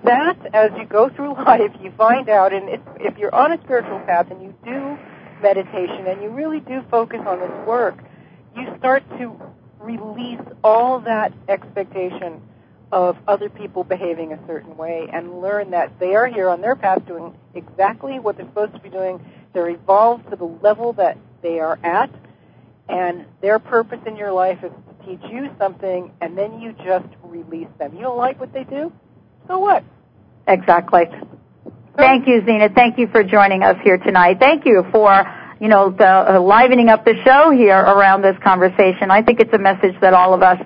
[0.06, 3.60] that, as you go through life, you find out, and if, if you're on a
[3.65, 4.97] spiritual path and you do
[5.43, 8.03] meditation and you really do focus on this work,
[8.56, 9.39] you start to
[9.79, 12.41] release all that expectation
[12.91, 16.75] of other people behaving a certain way and learn that they are here on their
[16.75, 19.23] path doing exactly what they're supposed to be doing.
[19.53, 22.10] They're evolved to the level that they are at,
[22.88, 27.08] and their purpose in your life is to teach you something, and then you just
[27.23, 27.93] release them.
[27.95, 28.91] You don't like what they do?
[29.47, 29.84] So what?
[30.47, 31.06] Exactly.
[31.95, 32.69] Thank you, Zena.
[32.69, 34.38] Thank you for joining us here tonight.
[34.39, 35.23] Thank you for,
[35.60, 39.12] you know, the, uh, livening up the show here around this conversation.
[39.12, 40.58] I think it's a message that all of us,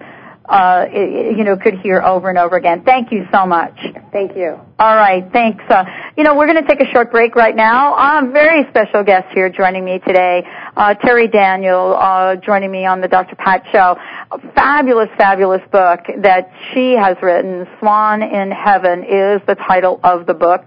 [0.47, 2.81] uh, you know, could hear over and over again.
[2.85, 3.77] Thank you so much.
[4.13, 5.61] thank you All right, thanks.
[5.69, 5.83] Uh,
[6.15, 7.93] you know, we're going to take a short break right now.
[8.21, 10.43] A very special guest here joining me today,
[10.77, 13.35] uh, Terri Daniel, uh, joining me on the Dr.
[13.35, 13.97] Pat Show.
[14.31, 17.67] A fabulous, fabulous book that she has written.
[17.79, 20.61] Swan in Heaven is the title of the book.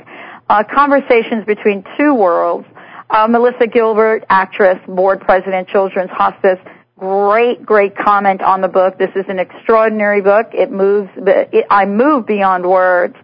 [0.50, 2.66] Uh, conversations between two worlds.
[3.08, 6.58] Uh, Melissa Gilbert, actress, board president, Children's Hospice.
[6.98, 8.98] Great, great comment on the book.
[8.98, 10.48] This is an extraordinary book.
[10.52, 13.16] It moves, it, I move beyond words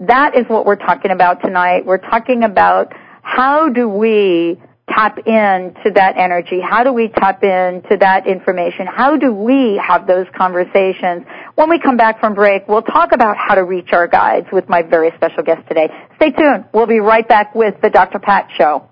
[0.00, 1.84] that is what we're talking about tonight.
[1.84, 6.60] We're talking about how do we tap into that energy?
[6.60, 8.86] How do we tap into that information?
[8.86, 11.26] How do we have those conversations?
[11.60, 14.66] When we come back from break, we'll talk about how to reach our guides with
[14.70, 15.88] my very special guest today.
[16.16, 16.64] Stay tuned.
[16.72, 18.18] We'll be right back with the Dr.
[18.18, 18.88] Pat Show.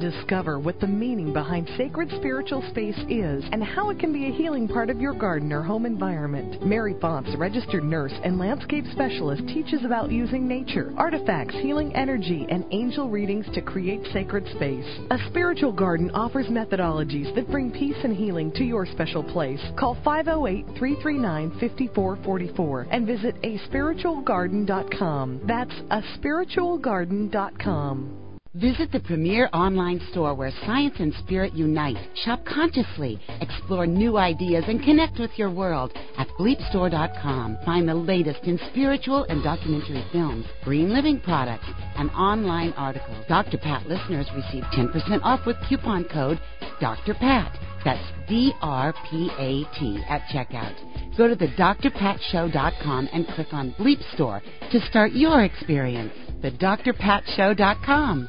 [0.00, 4.32] Discover what the meaning behind sacred spiritual space is and how it can be a
[4.32, 6.64] healing part of your garden or home environment.
[6.64, 12.64] Mary Fonts, registered nurse and landscape specialist, teaches about using nature, artifacts, healing energy, and
[12.70, 14.86] angel readings to create sacred space.
[15.10, 19.60] A spiritual garden offers methodologies that bring peace and healing to your special place.
[19.78, 25.42] Call 508 339 5444 and visit aspiritualgarden.com.
[25.46, 28.19] That's aspiritualgarden.com.
[28.54, 31.96] Visit the premier online store where science and spirit unite.
[32.24, 37.58] Shop consciously, explore new ideas, and connect with your world at bleepstore.com.
[37.64, 43.24] Find the latest in spiritual and documentary films, green living products, and online articles.
[43.28, 43.56] Dr.
[43.56, 46.40] Pat listeners receive 10% off with coupon code
[46.80, 47.14] Dr.
[47.14, 47.56] Pat.
[47.84, 51.16] That's D-R-P-A-T at checkout.
[51.16, 56.12] Go to the drpatshow.com and click on Bleep Store to start your experience.
[56.42, 58.28] The drpatshow.com.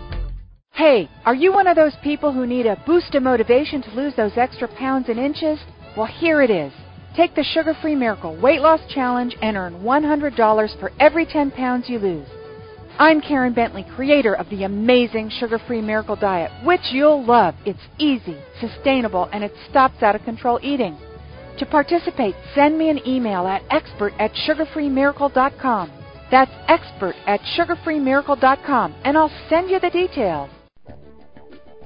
[0.81, 4.15] Hey, are you one of those people who need a boost of motivation to lose
[4.15, 5.59] those extra pounds and inches?
[5.95, 6.73] Well, here it is.
[7.15, 11.87] Take the Sugar Free Miracle Weight Loss Challenge and earn $100 for every 10 pounds
[11.87, 12.25] you lose.
[12.97, 17.53] I'm Karen Bentley, creator of the amazing Sugar Free Miracle Diet, which you'll love.
[17.63, 20.97] It's easy, sustainable, and it stops out of control eating.
[21.59, 25.91] To participate, send me an email at expert at sugarfreemiracle.com.
[26.31, 30.49] That's expert at sugarfreemiracle.com, and I'll send you the details.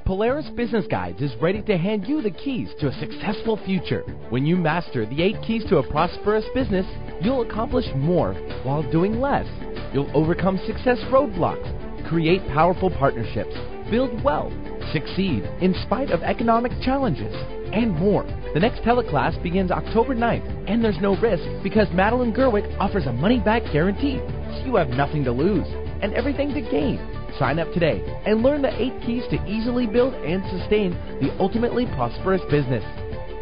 [0.06, 4.02] Polaris Business Guides is ready to hand you the keys to a successful future.
[4.30, 6.86] When you master the eight keys to a prosperous business,
[7.22, 9.48] you'll accomplish more while doing less.
[9.96, 13.56] You'll overcome success roadblocks, create powerful partnerships,
[13.90, 14.54] build wealth,
[14.94, 17.34] succeed in spite of economic challenges,
[17.74, 18.26] and more.
[18.54, 23.12] The next teleclass begins October 9th, and there's no risk because Madeline Gerwick offers a
[23.12, 24.18] money back guarantee.
[24.20, 25.66] So you have nothing to lose
[26.02, 27.00] and everything to gain.
[27.38, 31.86] Sign up today and learn the eight keys to easily build and sustain the ultimately
[31.96, 32.84] prosperous business.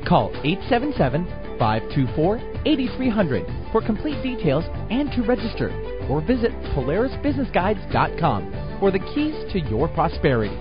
[0.07, 1.25] Call 877
[1.59, 5.69] 524 8300 for complete details and to register,
[6.09, 10.55] or visit PolarisBusinessGuides.com for the keys to your prosperity.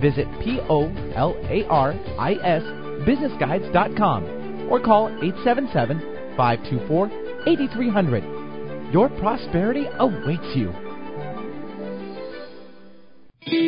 [0.00, 2.62] Visit P O L A R I S
[3.06, 6.00] BusinessGuides.com or call 877
[6.36, 7.10] 524
[7.46, 8.92] 8300.
[8.92, 10.81] Your prosperity awaits you.
[13.44, 13.58] Welcome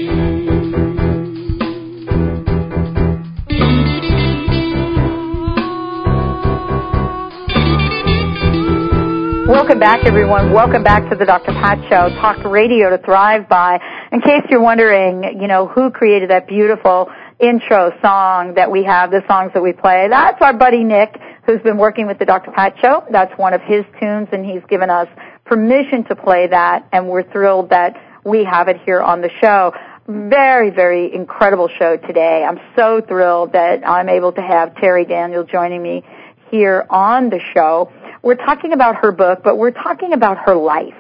[9.81, 10.53] back, everyone.
[10.53, 11.51] Welcome back to the Dr.
[11.53, 13.81] Pat Show, talk radio to thrive by.
[14.13, 17.09] In case you're wondering, you know, who created that beautiful
[17.41, 21.61] intro song that we have, the songs that we play, that's our buddy Nick, who's
[21.63, 22.53] been working with the Dr.
[22.53, 23.03] Pat Show.
[23.11, 25.09] That's one of his tunes, and he's given us
[25.45, 29.73] permission to play that, and we're thrilled that we have it here on the show.
[30.07, 32.45] Very, very incredible show today.
[32.45, 36.03] I'm so thrilled that I'm able to have Terri Daniel joining me
[36.51, 37.93] here on the show.
[38.23, 40.95] We're talking about her book, but we're talking about her life.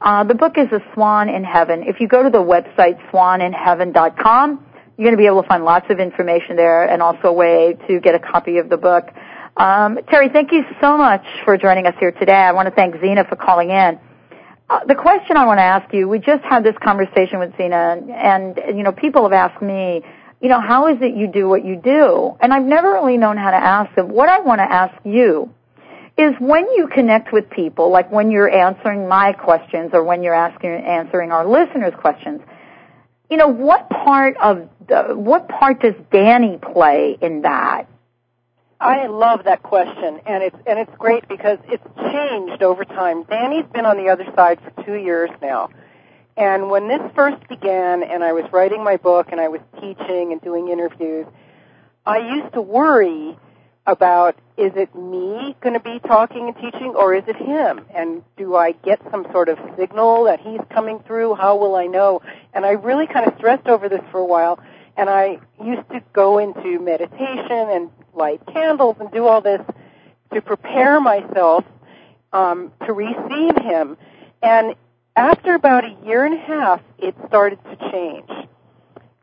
[0.00, 1.84] Uh, the book is A Swan in Heaven.
[1.84, 5.86] If you go to the website swaninheaven.com, you're going to be able to find lots
[5.90, 9.08] of information there and also a way to get a copy of the book.
[9.56, 12.32] Um, Terri, thank you so much for joining us here today.
[12.32, 13.98] I want to thank Zena for calling in.
[14.72, 18.00] Uh, the question I want to ask you, we just had this conversation with Zena,
[18.10, 20.00] and, you know, people have asked me,
[20.40, 22.34] you know, how is it you do what you do?
[22.40, 24.08] And I've never really known how to ask them.
[24.08, 25.52] What I want to ask you
[26.16, 30.32] is when you connect with people, like when you're answering my questions or when you're
[30.32, 32.40] asking answering our listeners' questions,
[33.28, 37.88] you know, what part of the, what part does Danny play in that?
[38.82, 43.22] I love that question, and it's and it's great because it's changed over time.
[43.22, 45.70] Danny's been on the other side for two years now,
[46.36, 50.32] and when this first began, and I was writing my book, and I was teaching
[50.32, 51.26] and doing interviews,
[52.04, 53.38] I used to worry
[53.86, 57.86] about is it me going to be talking and teaching, or is it him?
[57.94, 61.36] And do I get some sort of signal that he's coming through?
[61.36, 62.20] How will I know?
[62.52, 64.58] And I really kind of stressed over this for a while
[64.96, 69.60] and I used to go into meditation and light candles and do all this
[70.32, 71.64] to prepare myself
[72.32, 73.96] um, to receive him.
[74.42, 74.74] And
[75.14, 78.30] after about a year and a half, it started to change.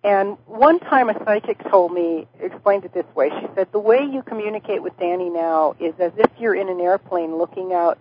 [0.04, 3.30] And one time a psychic told me, explained it this way.
[3.42, 6.80] She said, the way you communicate with Danny now is as if you're in an
[6.80, 8.00] airplane looking out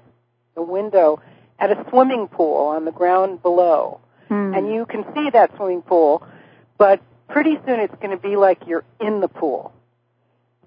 [0.55, 1.21] the window
[1.59, 4.01] at a swimming pool on the ground below.
[4.29, 4.55] Hmm.
[4.55, 6.25] And you can see that swimming pool,
[6.77, 9.73] but pretty soon it's going to be like you're in the pool.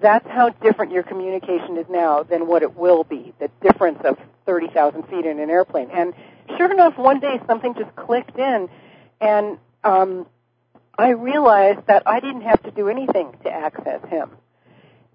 [0.01, 3.33] That's how different your communication is now than what it will be.
[3.39, 5.89] The difference of 30,000 feet in an airplane.
[5.93, 6.13] And
[6.57, 8.69] sure enough, one day something just clicked in,
[9.19, 10.25] and um,
[10.97, 14.31] I realized that I didn't have to do anything to access him.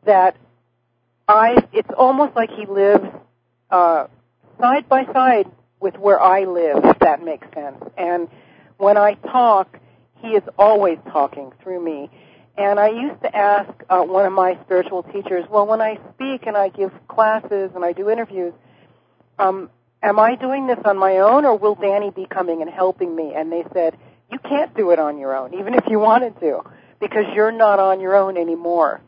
[0.05, 0.37] That
[1.28, 3.07] I, it's almost like he lives
[3.70, 4.07] uh,
[4.61, 7.82] side by side with where I live, if that makes sense.
[7.99, 8.28] And
[8.78, 9.78] when I talk,
[10.22, 12.11] he is always talking through me.
[12.59, 16.46] And I used to ask uh, one of my spiritual teachers, well, when I speak
[16.46, 18.54] and I give classes and I do interviews,
[19.38, 19.70] um,
[20.02, 23.34] am I doing this on my own or will Danny be coming and helping me?
[23.34, 23.98] And they said,
[24.32, 26.62] you can't do it on your own, even if you wanted to,
[26.98, 29.02] because you're not on your own anymore.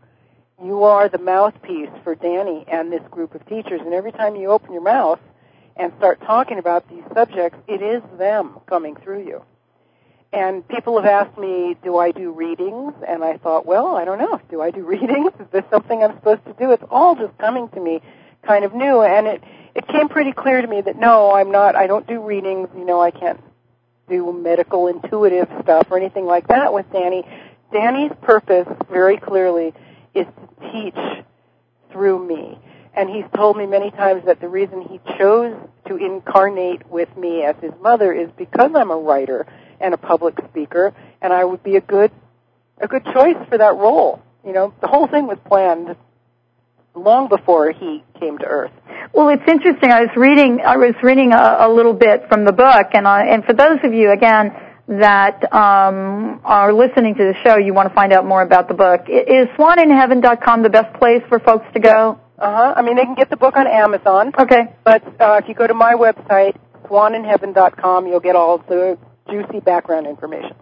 [0.62, 4.51] You are the mouthpiece for Danny and this group of teachers, and every time you
[4.51, 5.20] open your mouth
[5.76, 9.42] and start talking about these subjects, it is them coming through you.
[10.33, 12.93] And people have asked me, do I do readings?
[13.07, 14.41] And I thought, well, I don't know.
[14.51, 15.33] Do I do readings?
[15.41, 16.72] Is this something I'm supposed to do?
[16.72, 18.03] It's all just coming to me
[18.47, 19.03] kind of new.
[19.03, 19.43] And it,
[19.74, 22.68] it came pretty clear to me that no, I'm not, I don't do readings.
[22.76, 23.41] You know, I can't
[24.09, 27.24] do medical intuitive stuff or anything like that with Danny.
[27.72, 29.74] Danny's purpose, very clearly,
[30.14, 31.24] is to teach
[31.93, 32.59] through me.
[32.95, 35.57] And he's told me many times that the reason he chose
[35.87, 39.47] to incarnate with me as his mother is because I'm a writer
[39.81, 42.11] and a public speaker, and I would be a good
[42.81, 44.22] a good choice for that role.
[44.45, 45.97] You know, the whole thing was planned
[46.95, 48.72] long before he came to Earth.
[49.12, 49.91] Well, it's interesting.
[49.91, 53.26] I was reading I was reading a, a little bit from the book, and I,
[53.26, 54.53] and for those of you again
[54.89, 58.74] that um, are listening to the show, you want to find out more about the
[58.74, 59.03] book.
[59.09, 62.18] Is swaninheaven.com the best place for folks to go?
[62.39, 62.74] Uh huh.
[62.76, 64.33] I mean, they can get the book on Amazon.
[64.39, 64.74] Okay.
[64.85, 68.97] But uh, if you go to my website, swaninheaven.com, you'll get all the
[69.31, 70.55] juicy background information.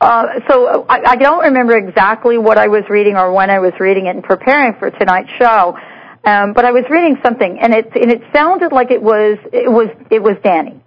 [0.00, 3.72] Uh, so I, I don't remember exactly what I was reading or when I was
[3.78, 5.78] reading it and preparing for tonight's show,
[6.24, 9.70] um, but I was reading something, and it and it sounded like it was it
[9.70, 10.80] was it was Danny,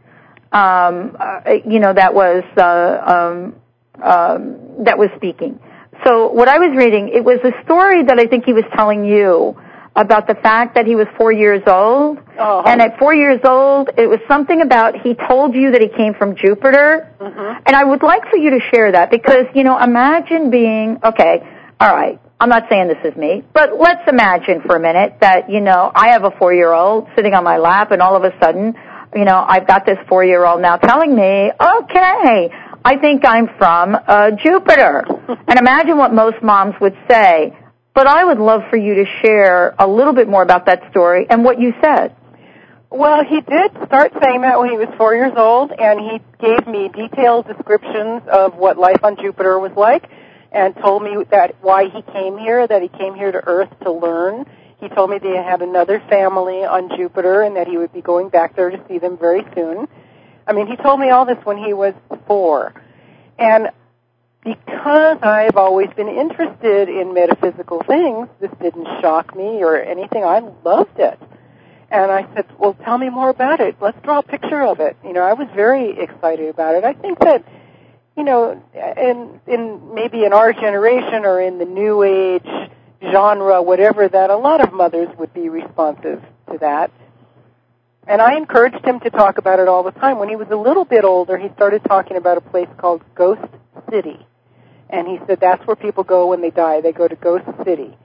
[0.52, 2.64] um, uh, you know, that was uh,
[3.14, 3.56] um,
[4.02, 5.60] um, that was speaking.
[6.06, 9.06] So what I was reading, it was a story that I think he was telling
[9.06, 9.58] you
[9.98, 12.20] about the fact that he was four years old.
[12.39, 12.64] Oh.
[12.66, 16.14] And at four years old, it was something about he told you that he came
[16.14, 17.12] from Jupiter.
[17.20, 17.64] Mm-hmm.
[17.66, 21.41] And I would like for you to share that because, you know, imagine being, okay,
[21.80, 25.50] all right, I'm not saying this is me, but let's imagine for a minute that,
[25.50, 28.24] you know, I have a four year old sitting on my lap and all of
[28.24, 28.76] a sudden,
[29.16, 32.52] you know, I've got this four year old now telling me, okay,
[32.86, 35.06] I think I'm from uh, Jupiter.
[35.48, 37.58] and imagine what most moms would say.
[37.98, 41.26] But I would love for you to share a little bit more about that story
[41.32, 42.16] and what you said.
[42.91, 46.68] Well, he did start saying that when he was four years old, and he gave
[46.68, 50.08] me detailed descriptions of what life on Jupiter was like,
[50.52, 53.91] and told me that why he came here, that he came here to Earth to
[53.91, 54.45] learn.
[54.80, 58.30] He told me they had another family on Jupiter, and that he would be going
[58.30, 59.88] back there to see them very soon.
[60.45, 61.95] I mean, he told me all this when he was
[62.28, 62.80] four,
[63.39, 63.72] and
[64.44, 70.24] because I've always been interested in metaphysical things, this didn't shock me or anything.
[70.24, 71.20] I loved it.
[71.90, 73.78] And I said, well, tell me more about it.
[73.80, 74.98] Let's draw a picture of it.
[75.04, 76.84] You know, I was very excited about it.
[76.84, 77.46] I think that,
[78.18, 82.70] you know, in, in maybe in our generation or in the new age
[83.12, 86.22] genre, whatever, that a lot of mothers would be responsive
[86.52, 86.92] to that.
[88.06, 90.20] And I encouraged him to talk about it all the time.
[90.20, 93.42] When he was a little bit older, he started talking about a place called Ghost
[93.90, 94.26] City.
[94.90, 96.82] And he said that's where people go when they die.
[96.82, 97.98] They go to Ghost City.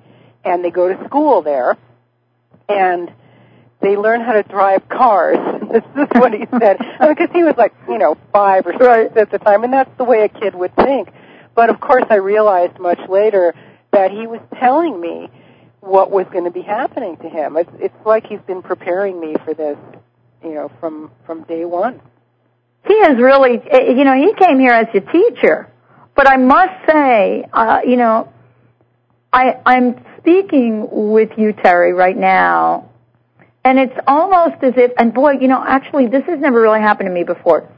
[0.44, 1.76] And they go to school there.
[2.68, 3.12] And
[3.80, 5.38] they learn how to drive cars.
[5.72, 6.78] this is what he said.
[7.00, 9.64] Because he was like, you know, five or six at the time.
[9.64, 11.10] And that's the way a kid would think.
[11.54, 13.54] But of course I realized much later
[13.92, 15.28] that he was telling me
[15.80, 17.56] what was going to be happening to him.
[17.56, 19.76] It's, it's like he's been preparing me for this,
[20.42, 22.00] you know, from, from day one.
[22.86, 25.71] He is really, eh, you know, he came here as a teacher.
[26.14, 28.32] But I must say, uh, you know,
[29.32, 32.90] I, I'm speaking with you, Terri, right now,
[33.64, 37.08] and it's almost as if, and boy, you know, actually, this has never really happened
[37.08, 37.68] to me before.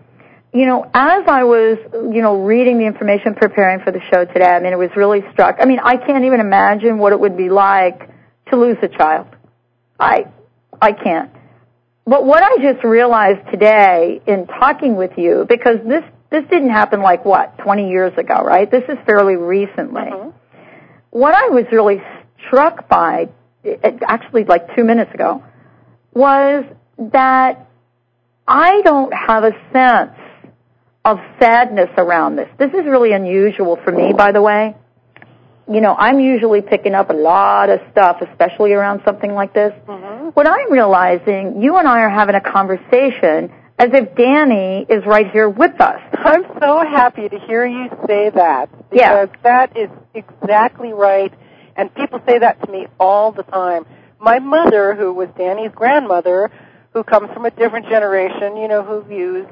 [0.53, 4.47] You know, as I was, you know, reading the information, preparing for the show today,
[4.47, 5.57] I mean, it was really struck.
[5.61, 8.09] I mean, I can't even imagine what it would be like
[8.51, 9.27] to lose a child.
[9.99, 10.27] I,
[10.81, 11.31] I can't.
[12.07, 16.05] But what I just realized today in talking with you, because this
[16.35, 18.69] this didn't happen like what 20 years ago, right?
[18.69, 20.03] This is fairly recently.
[20.03, 20.31] Mm-hmm.
[21.11, 22.03] What I was really
[22.49, 23.29] struck by,
[24.03, 25.45] actually like two minutes ago,
[26.13, 26.65] was
[27.13, 27.71] that
[28.49, 30.19] I don't have a sense
[31.05, 32.49] of sadness around this.
[32.59, 34.75] This is really unusual for me, by the way.
[35.71, 39.73] You know, I'm usually picking up a lot of stuff, especially around something like this.
[39.87, 40.31] Mm-hmm.
[40.31, 45.31] What I'm realizing, you and I are having a conversation as if Danny is right
[45.31, 46.01] here with us.
[46.13, 49.41] I'm so happy to hear you say that because Yeah.
[49.43, 51.33] that is exactly right.
[51.77, 53.85] And people say that to me all the time.
[54.21, 56.51] My mother, who was Danny's grandmother,
[56.93, 59.47] who comes from a different generation, you know, who views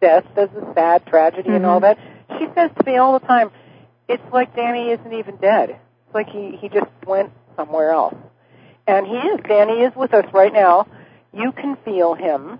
[0.00, 1.82] death as a sad tragedy and all Mhm.
[1.82, 1.98] that,
[2.38, 3.52] she says to me all the time,
[4.08, 5.70] it's like Danny isn't even dead.
[5.70, 8.16] It's like he he just went somewhere else.
[8.88, 9.40] And he is.
[9.46, 10.86] Danny is with us right now.
[11.32, 12.58] You can feel him.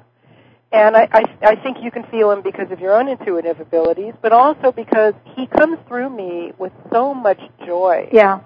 [0.73, 4.15] And I, I, I think you can feel him because of your own intuitive abilities,
[4.23, 8.09] but also because he comes through me with so much joy.
[8.11, 8.41] Yeah.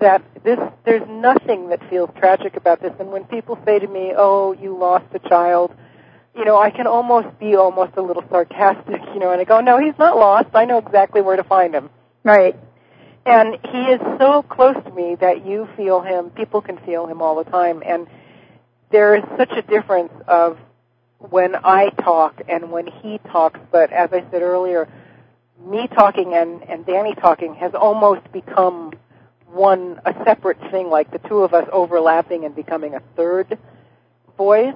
[0.00, 2.92] That this, there's nothing that feels tragic about this.
[2.98, 5.72] And when people say to me, "Oh, you lost a child,"
[6.34, 9.60] you know, I can almost be almost a little sarcastic, you know, and I go,
[9.60, 10.48] "No, he's not lost.
[10.54, 11.90] I know exactly where to find him."
[12.24, 12.56] Right.
[13.24, 16.30] And he is so close to me that you feel him.
[16.30, 18.08] People can feel him all the time, and
[18.90, 20.58] there is such a difference of
[21.30, 23.60] when I talk and when he talks.
[23.70, 24.88] But as I said earlier,
[25.64, 28.92] me talking and, and Danny talking has almost become
[29.46, 33.58] one, a separate thing, like the two of us overlapping and becoming a third
[34.36, 34.74] voice.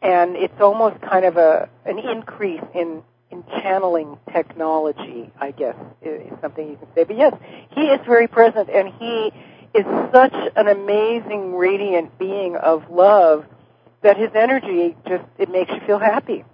[0.00, 6.32] And it's almost kind of a, an increase in, in channeling technology, I guess, is
[6.40, 7.04] something you can say.
[7.04, 7.34] But yes,
[7.74, 9.32] he is very present and he
[9.74, 13.44] is such an amazing, radiant being of love
[14.02, 16.44] that his energy just it makes you feel happy.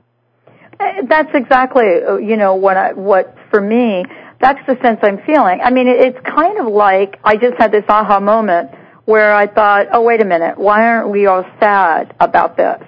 [0.81, 4.05] Uh, that's exactly uh, you know what I what for me
[4.41, 5.61] that's the sense I'm feeling.
[5.63, 8.71] I mean it's kind of like I just had this aha moment
[9.05, 12.83] where I thought, oh wait a minute, why aren't we all sad about this?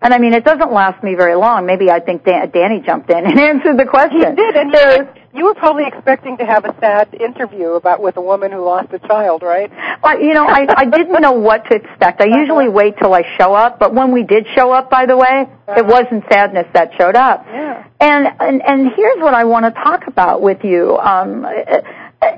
[0.00, 1.66] And I mean, it doesn't last me very long.
[1.66, 4.20] Maybe I think Dan- Danny jumped in and answered the question.
[4.20, 8.16] He did, and you, you were probably expecting to have a sad interview about with
[8.16, 9.70] a woman who lost a child, right?
[10.02, 12.20] Well, you know, I, I didn't know what to expect.
[12.20, 15.16] I usually wait till I show up, but when we did show up, by the
[15.16, 15.46] way,
[15.76, 17.44] it wasn't sadness that showed up.
[17.46, 17.86] Yeah.
[18.00, 20.96] And and and here's what I want to talk about with you.
[20.96, 21.44] Um,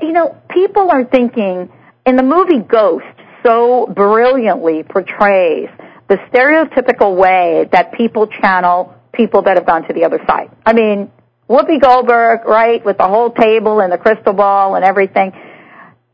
[0.00, 1.70] you know, people are thinking
[2.06, 3.04] in the movie Ghost
[3.44, 5.68] so brilliantly portrays
[6.11, 10.50] the stereotypical way that people channel people that have gone to the other side.
[10.66, 11.11] I mean,
[11.48, 15.32] Whoopi Goldberg, right, with the whole table and the crystal ball and everything.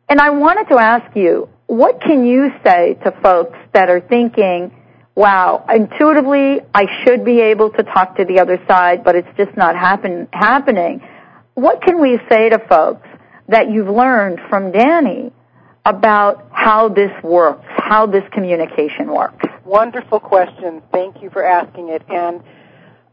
[0.09, 4.71] And I wanted to ask you, what can you say to folks that are thinking,
[5.15, 9.57] wow, intuitively I should be able to talk to the other side, but it's just
[9.57, 11.01] not happen, happening.
[11.55, 13.09] What can we say to folks
[13.49, 15.33] that you've learned from Danny
[15.87, 19.47] about how this works, how this communication works?
[19.65, 20.83] Wonderful question.
[20.93, 22.03] Thank you for asking it.
[22.09, 22.43] And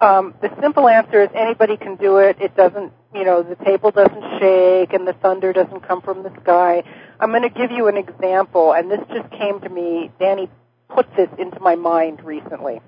[0.02, 2.38] um, the simple answer is anybody can do it.
[2.42, 6.32] It doesn't, you know, the table doesn't shake and the thunder doesn't come from the
[6.42, 6.84] sky.
[7.20, 10.12] I'm going to give you an example, and this just came to me.
[10.20, 10.50] Danny
[10.90, 12.82] put this into my mind recently.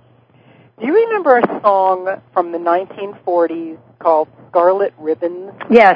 [0.79, 5.51] Do you remember a song from the 1940s called Scarlet Ribbons?
[5.69, 5.95] Yes.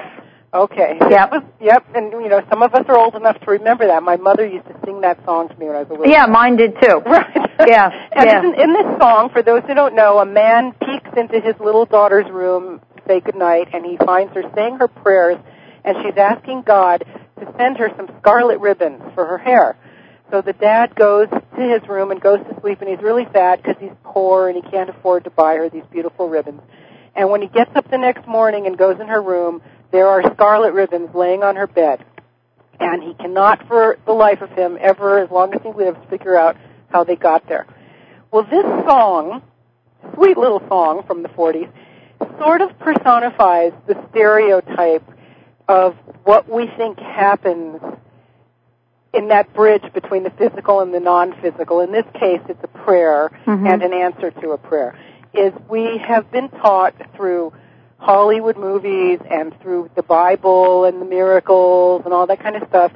[0.53, 0.97] Okay.
[0.99, 1.31] Yep.
[1.31, 1.85] Was, yep.
[1.93, 4.01] And you know, some of us are old enough to remember that.
[4.01, 6.07] My mother used to sing that song to me when I was a little.
[6.07, 7.01] Yeah, mine did too.
[7.09, 7.67] Right.
[7.67, 7.89] Yeah.
[8.13, 8.39] and yeah.
[8.39, 11.85] In, in this song, for those who don't know, a man peeks into his little
[11.85, 15.37] daughter's room to say goodnight, and he finds her saying her prayers,
[15.83, 17.05] and she's asking God
[17.39, 19.77] to send her some scarlet ribbons for her hair.
[20.31, 23.61] So the dad goes to his room and goes to sleep, and he's really sad
[23.61, 26.61] because he's poor and he can't afford to buy her these beautiful ribbons.
[27.15, 29.61] And when he gets up the next morning and goes in her room,
[29.91, 32.03] there are scarlet ribbons laying on her bed.
[32.79, 36.37] And he cannot for the life of him ever, as long as he lives, figure
[36.37, 36.55] out
[36.91, 37.65] how they got there.
[38.31, 39.41] Well, this song,
[40.13, 41.69] sweet little song from the 40s,
[42.39, 45.03] sort of personifies the stereotype
[45.67, 47.81] of what we think happens
[49.13, 51.81] in that bridge between the physical and the non-physical.
[51.81, 53.67] In this case, it's a prayer Mhm.
[53.67, 54.95] and an answer to a prayer.
[55.33, 57.51] Is we have been taught through
[57.99, 62.91] Hollywood movies and through the Bible and the miracles and all that kind of stuff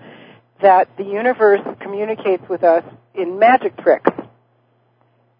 [0.61, 2.83] that the universe communicates with us
[3.13, 4.09] in magic tricks.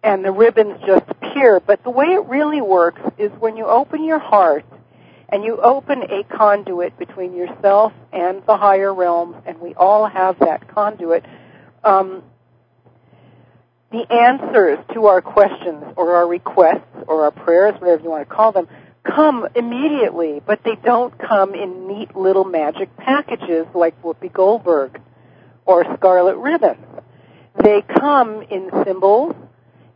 [0.02, 1.60] And the ribbons just appear.
[1.60, 4.66] But the way it really works is when you open your heart
[5.30, 10.38] and you open a conduit between yourself and the higher realms, and we all have
[10.40, 11.24] that conduit.
[11.82, 12.22] Um,
[13.90, 18.34] the answers to our questions or our requests or our prayers, whatever you want to
[18.34, 18.68] call them,
[19.04, 25.00] come immediately, but they don't come in neat little magic packages like Whoopi Goldberg
[25.66, 26.78] or Scarlet Ribbon.
[27.62, 29.34] They come in symbols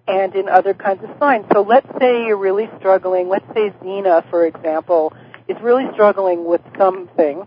[0.06, 1.46] and in other kinds of signs.
[1.52, 3.28] So let's say you're really struggling.
[3.28, 5.12] Let's say Zena, for example,
[5.48, 7.46] is really struggling with something,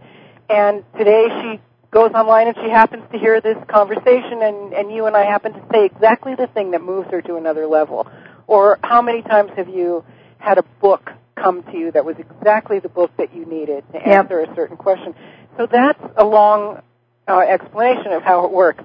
[0.49, 5.05] and today she goes online and she happens to hear this conversation and, and you
[5.05, 8.07] and I happen to say exactly the thing that moves her to another level.
[8.47, 10.03] Or how many times have you
[10.37, 11.11] had a book
[11.41, 14.05] come to you that was exactly the book that you needed to Yep.
[14.05, 15.15] answer a certain question?
[15.57, 16.81] So that's a long
[17.27, 18.83] uh, explanation of how it works.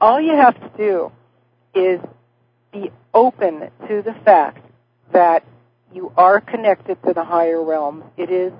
[0.00, 1.12] All you have to do
[1.74, 2.00] is
[2.72, 4.64] be open to the fact
[5.12, 5.44] that
[5.92, 8.04] you are connected to the higher realm.
[8.16, 8.52] It is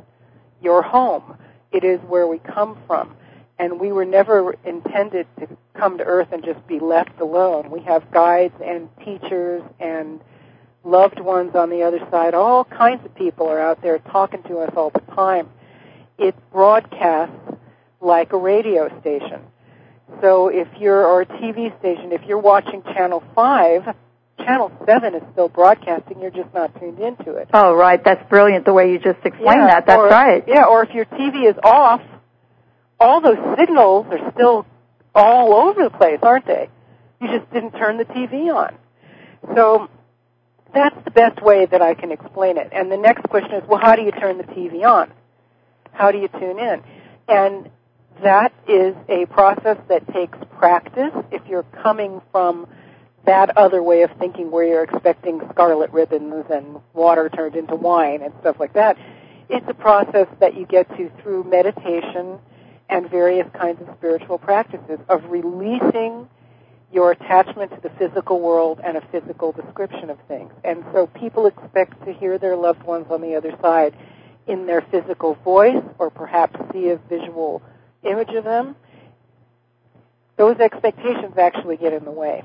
[0.63, 1.37] your home.
[1.73, 3.17] It is where we come from.
[3.59, 7.71] And we were never intended to come to Earth and just be left alone.
[7.71, 10.21] We have guides and teachers and
[10.85, 12.35] loved ones on the other side.
[12.35, 15.49] All kinds of people are out there talking to us all the time.
[16.19, 17.57] It broadcasts
[18.01, 19.41] like a radio station.
[20.21, 23.97] So if you're, or a TV station, if you're watching Channel 5,
[24.39, 27.49] Channel 7 is still broadcasting, you're just not tuned into it.
[27.55, 28.03] Oh, right.
[28.05, 29.87] That's brilliant the way you just explained yeah, that.
[29.87, 30.45] That's or, right.
[30.47, 32.03] Yeah, or if your TV is off,
[33.01, 34.67] all those signals are still
[35.15, 36.69] all over the place, aren't they?
[37.21, 38.77] You just didn't turn the TV on.
[39.55, 39.89] So
[40.75, 42.69] that's the best way that I can explain it.
[42.73, 45.11] And the next question is, well, how do you turn the TV on?
[45.93, 46.83] How do you tune in?
[47.29, 47.71] And
[48.23, 51.13] that is a process that takes practice.
[51.31, 52.67] If you're coming from
[53.25, 58.23] that other way of thinking where you're expecting scarlet ribbons and water turned into wine
[58.23, 58.99] and stuff like that,
[59.49, 62.39] it's a process that you get to through meditation
[62.89, 66.29] and various kinds of spiritual practices of releasing
[66.95, 70.53] your attachment to the physical world and a physical description of things.
[70.63, 73.97] And so people expect to hear their loved ones on the other side
[74.47, 77.63] in their physical voice or perhaps see a visual
[78.05, 78.77] image of them.
[80.37, 82.45] Those expectations actually get in the way.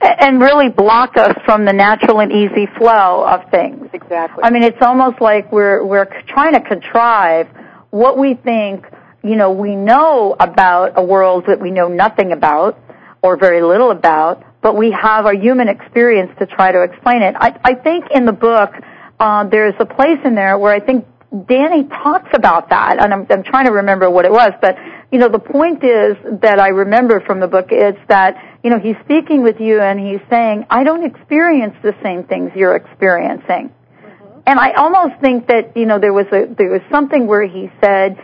[0.00, 3.88] And really block us from the natural and easy flow of things.
[3.92, 4.42] Exactly.
[4.42, 7.48] I mean, it's almost like we're we're trying to contrive
[7.90, 8.86] what we think,
[9.22, 12.78] you know, we know about a world that we know nothing about
[13.22, 17.34] or very little about, but we have our human experience to try to explain it.
[17.38, 18.70] I, I think in the book
[19.18, 21.06] uh, there's a place in there where I think
[21.48, 24.76] Danny talks about that, and I'm, I'm trying to remember what it was, but
[25.12, 28.78] you know, the point is that I remember from the book is that you know
[28.78, 33.70] he's speaking with you and he's saying, I don't experience the same things you're experiencing,
[33.70, 34.40] mm-hmm.
[34.46, 37.70] and I almost think that you know there was a there was something where he
[37.80, 38.18] said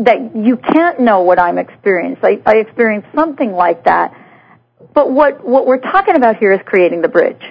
[0.00, 2.42] that you can't know what I'm experiencing.
[2.46, 4.14] I, I experienced something like that,
[4.94, 7.42] but what what we're talking about here is creating the bridge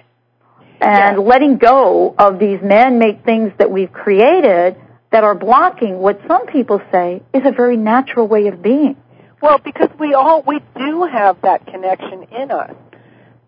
[0.82, 1.26] and yes.
[1.26, 4.78] letting go of these man-made things that we've created
[5.12, 8.96] that are blocking what some people say is a very natural way of being.
[9.42, 12.76] Well, because we all we do have that connection in us.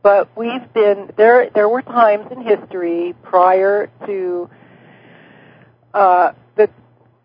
[0.03, 4.49] But we've been there there were times in history prior to
[5.93, 6.69] uh the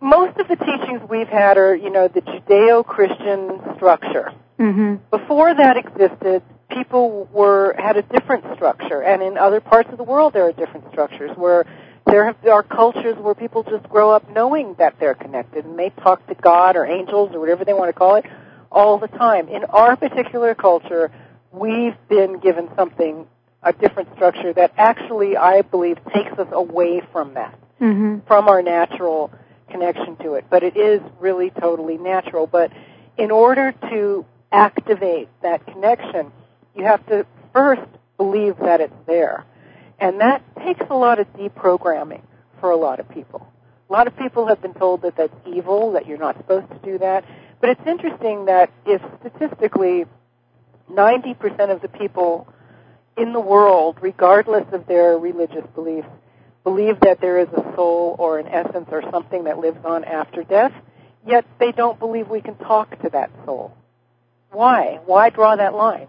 [0.00, 4.32] most of the teachings we've had are, you know, the Judeo-Christian structure.
[4.58, 4.96] Mm-hmm.
[5.10, 10.04] Before that existed, people were had a different structure, and in other parts of the
[10.04, 11.64] world there are different structures where
[12.06, 15.78] there have, there are cultures where people just grow up knowing that they're connected and
[15.78, 18.24] they talk to God or angels or whatever they want to call it
[18.70, 19.48] all the time.
[19.48, 21.10] In our particular culture,
[21.52, 23.26] we've been given something
[23.62, 28.26] a different structure that actually I believe takes us away from that, mm-hmm.
[28.26, 29.32] from our natural
[29.76, 30.46] connection to it.
[30.48, 32.46] But it is really totally natural.
[32.46, 32.72] But
[33.16, 36.32] in order to activate that connection,
[36.74, 39.44] you have to first believe that it's there.
[39.98, 42.22] And that takes a lot of deprogramming
[42.60, 43.46] for a lot of people.
[43.88, 46.78] A lot of people have been told that that's evil, that you're not supposed to
[46.78, 47.24] do that.
[47.60, 50.04] But it's interesting that if statistically
[50.90, 52.48] 90% of the people
[53.16, 56.08] in the world, regardless of their religious beliefs,
[56.66, 60.42] believe that there is a soul or an essence or something that lives on after
[60.42, 60.72] death,
[61.24, 63.72] yet they don't believe we can talk to that soul.
[64.50, 64.98] Why?
[65.06, 66.08] Why draw that line?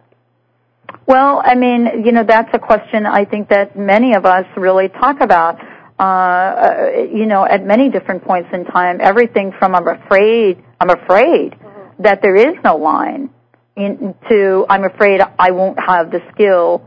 [1.05, 4.89] Well, I mean, you know, that's a question I think that many of us really
[4.89, 5.59] talk about.
[5.99, 10.89] Uh, uh, you know, at many different points in time, everything from I'm afraid, I'm
[10.89, 12.03] afraid mm-hmm.
[12.03, 13.29] that there is no line,
[13.75, 16.83] in, to I'm afraid I won't have the skill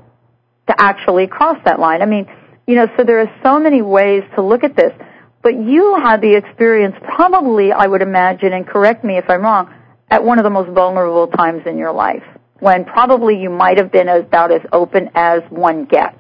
[0.69, 2.03] to actually cross that line.
[2.03, 2.27] I mean,
[2.71, 4.93] you know, so there are so many ways to look at this.
[5.43, 9.75] But you had the experience, probably, I would imagine, and correct me if I'm wrong,
[10.09, 12.23] at one of the most vulnerable times in your life
[12.61, 16.17] when probably you might have been about as open as one gets.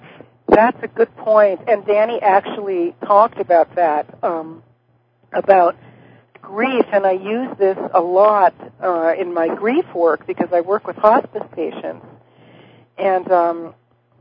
[0.48, 1.61] That's a good point.
[1.68, 4.62] and Danny actually talked about that um,
[5.32, 5.76] about
[6.42, 10.86] grief, and I use this a lot uh, in my grief work because I work
[10.86, 12.05] with hospice patients,
[12.98, 13.74] and um,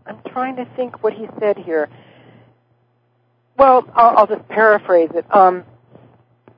[0.06, 1.90] I'm trying to think what he said here.
[3.60, 5.26] Well, I'll, I'll just paraphrase it.
[5.36, 5.66] Um,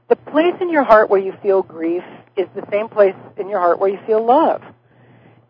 [0.08, 2.04] the place in your heart where you feel grief
[2.38, 4.62] is the same place in your heart where you feel love.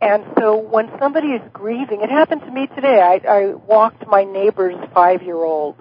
[0.02, 3.02] And so when somebody is grieving, it happened to me today.
[3.02, 5.76] I, I walked my neighbor's five-year-old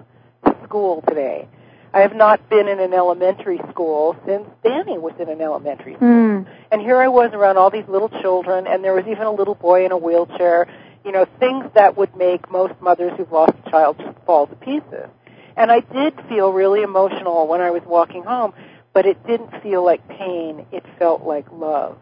[0.45, 1.47] to school today.
[1.93, 6.07] I have not been in an elementary school since Danny was in an elementary school.
[6.07, 6.47] Mm.
[6.69, 9.55] And here I was around all these little children, and there was even a little
[9.55, 10.67] boy in a wheelchair.
[11.05, 14.55] You know, things that would make most mothers who've lost a child just fall to
[14.55, 15.09] pieces.
[15.55, 18.53] And I did feel really emotional when I was walking home,
[18.93, 20.65] but it didn't feel like pain.
[20.71, 21.97] It felt like love.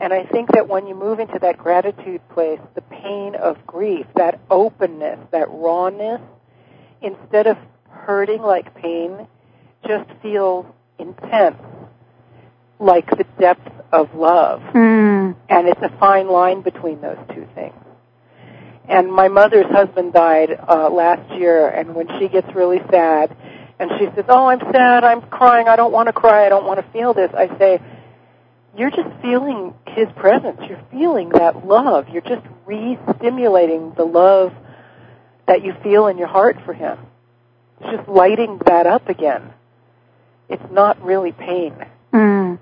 [0.00, 4.06] And I think that when you move into that gratitude place, the pain of grief,
[4.14, 6.20] that openness, that rawness,
[7.02, 7.56] instead of
[7.88, 9.26] hurting like pain,
[9.86, 10.66] just feels
[10.98, 11.56] intense,
[12.78, 14.60] like the depth of love.
[14.72, 15.34] Mm.
[15.48, 17.74] And it's a fine line between those two things.
[18.88, 23.36] And my mother's husband died uh, last year, and when she gets really sad,
[23.78, 25.04] and she says, "Oh, I'm sad.
[25.04, 25.68] I'm crying.
[25.68, 26.46] I don't want to cry.
[26.46, 27.80] I don't want to feel this," I say,
[28.76, 30.58] "You're just feeling his presence.
[30.66, 32.08] You're feeling that love.
[32.08, 34.52] You're just re-stimulating the love
[35.46, 36.98] that you feel in your heart for him.
[37.80, 39.52] It's just lighting that up again.
[40.48, 41.74] It's not really pain."
[42.14, 42.58] Mm.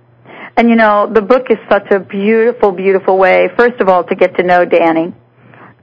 [0.57, 4.17] And you know, the book is such a beautiful, beautiful way, first of all, to
[4.17, 5.15] get to know Danny.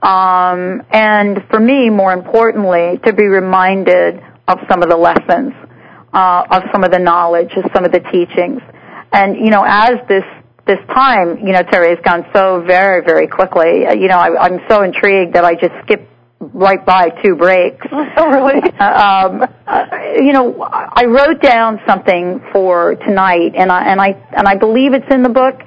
[0.04, 5.54] Um, and for me, more importantly, to be reminded of some of the lessons,
[6.12, 8.60] uh, of some of the knowledge, of some of the teachings.
[9.12, 10.24] And, you know, as this,
[10.66, 14.44] this time, you know, Terri has gone so very, very quickly, uh, you know, I,
[14.44, 16.10] I'm so intrigued that I just skipped
[16.52, 17.86] right by two breaks.
[18.16, 18.60] Oh, really?
[18.78, 19.86] um, uh,
[20.16, 24.94] you know, I wrote down something for tonight, and I and I and I believe
[24.94, 25.60] it's in the book.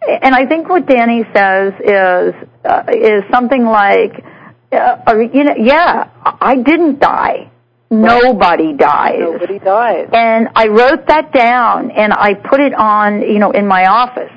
[0.00, 4.24] And I think what Danny says is uh, is something like,
[4.72, 7.50] uh, you know, yeah, I didn't die.
[7.90, 9.18] Nobody dies.
[9.20, 10.08] Nobody dies.
[10.12, 14.32] And I wrote that down, and I put it on, you know, in my office.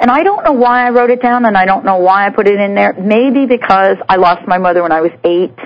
[0.00, 2.30] And I don't know why I wrote it down and I don't know why I
[2.30, 2.94] put it in there.
[2.94, 5.58] Maybe because I lost my mother when I was eight,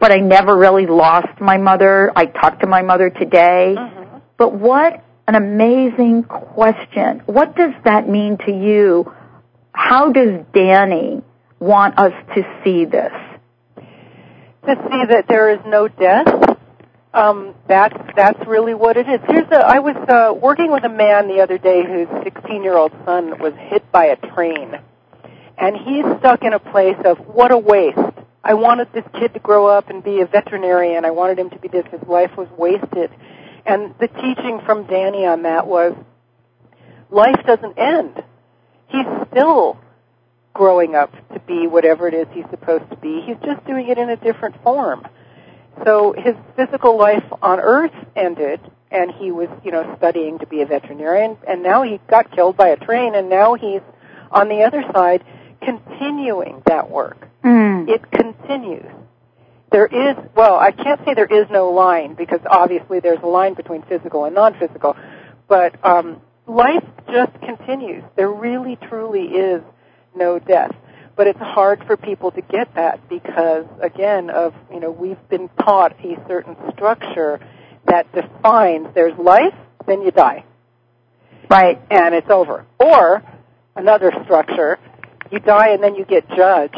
[0.00, 2.10] but I never really lost my mother.
[2.16, 3.74] I talked to my mother today.
[3.76, 4.18] Mm-hmm.
[4.38, 7.20] But what an amazing question.
[7.26, 9.12] What does that mean to you?
[9.72, 11.22] How does Danny
[11.58, 13.12] want us to see this?
[13.76, 16.56] To see that there is no death
[17.16, 19.20] um, that's that's really what it is.
[19.26, 19.64] Here's a.
[19.64, 23.38] I was uh, working with a man the other day whose 16 year old son
[23.38, 24.74] was hit by a train,
[25.56, 27.98] and he's stuck in a place of what a waste.
[28.44, 31.06] I wanted this kid to grow up and be a veterinarian.
[31.06, 31.86] I wanted him to be this.
[31.90, 33.10] His life was wasted,
[33.64, 35.96] and the teaching from Danny on that was
[37.10, 38.22] life doesn't end.
[38.88, 39.80] He's still
[40.56, 43.20] growing up to be whatever it is he's supposed to be.
[43.26, 45.06] He's just doing it in a different form.
[45.84, 50.62] So his physical life on Earth ended, and he was, you know, studying to be
[50.62, 53.82] a veterinarian, and now he got killed by a train, and now he's
[54.30, 55.22] on the other side
[55.60, 57.28] continuing that work.
[57.44, 57.88] Mm.
[57.88, 58.90] It continues.
[59.70, 63.54] There is, well, I can't say there is no line because obviously there's a line
[63.54, 64.96] between physical and non-physical,
[65.48, 68.02] but um, life just continues.
[68.16, 69.62] There really, truly is
[70.16, 70.74] no death.
[71.16, 75.48] But it's hard for people to get that because again of you know we've been
[75.60, 77.40] taught a certain structure
[77.86, 79.54] that defines there's life
[79.86, 80.44] then you die.
[81.48, 81.80] Right.
[81.90, 82.66] And it's over.
[82.78, 83.22] Or
[83.74, 84.78] another structure
[85.30, 86.76] you die and then you get judged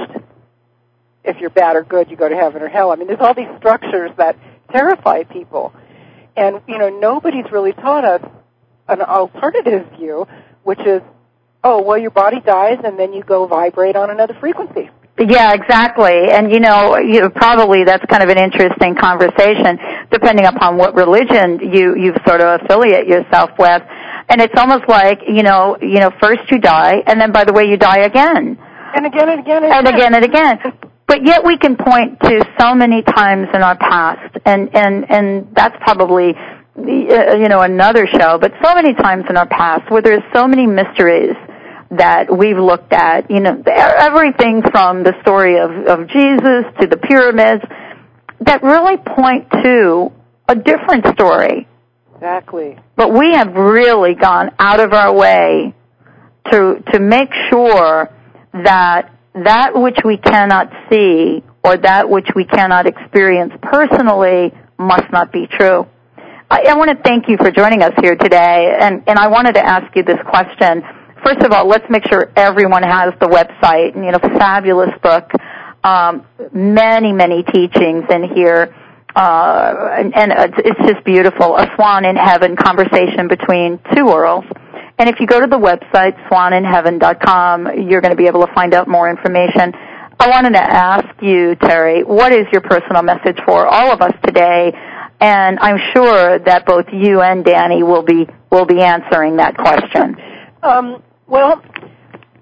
[1.24, 2.90] if you're bad or good you go to heaven or hell.
[2.92, 4.36] I mean there's all these structures that
[4.70, 5.72] terrify people.
[6.36, 8.22] And you know nobody's really taught us
[8.86, 10.26] an alternative view
[10.62, 11.02] which is
[11.64, 14.90] oh, well, your body dies and then you go vibrate on another frequency.
[15.20, 16.30] Yeah, exactly.
[16.30, 19.78] And you know, you probably that's kind of an interesting conversation
[20.12, 23.82] depending upon what religion you you sort of affiliate yourself with.
[24.28, 27.52] And it's almost like, you know, you know, first you die and then by the
[27.52, 28.58] way you die again.
[28.94, 30.58] And again and again and, and again and again.
[31.08, 35.48] But yet we can point to so many times in our past and and and
[35.52, 36.34] that's probably
[36.76, 40.46] uh, you know another show, but so many times in our past where there's so
[40.46, 41.34] many mysteries
[41.90, 46.98] that we've looked at, you know, everything from the story of, of Jesus to the
[46.98, 47.64] pyramids
[48.40, 50.12] that really point to
[50.48, 51.66] a different story.
[52.14, 52.76] Exactly.
[52.96, 55.74] But we have really gone out of our way
[56.50, 58.10] to to make sure
[58.52, 65.32] that that which we cannot see or that which we cannot experience personally must not
[65.32, 65.86] be true.
[66.50, 69.54] I, I want to thank you for joining us here today, and, and I wanted
[69.54, 70.82] to ask you this question
[71.24, 73.94] first of all, let's make sure everyone has the website.
[73.94, 75.30] And, you know, fabulous book,
[75.84, 78.74] um, many, many teachings in here.
[79.14, 81.56] Uh, and, and it's just beautiful.
[81.56, 84.46] A Swan in Heaven conversation between two worlds.
[84.98, 88.74] And if you go to the website, swaninheaven.com, you're going to be able to find
[88.74, 89.72] out more information.
[90.20, 94.12] I wanted to ask you, Terri, what is your personal message for all of us
[94.24, 94.72] today?
[95.20, 100.16] And I'm sure that both you and Danny will be will be answering that question.
[100.62, 101.62] Um, well,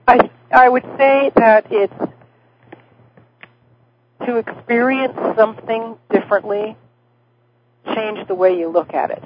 [0.09, 1.95] I I would say that it's
[4.27, 6.77] to experience something differently,
[7.95, 9.23] change the way you look at it.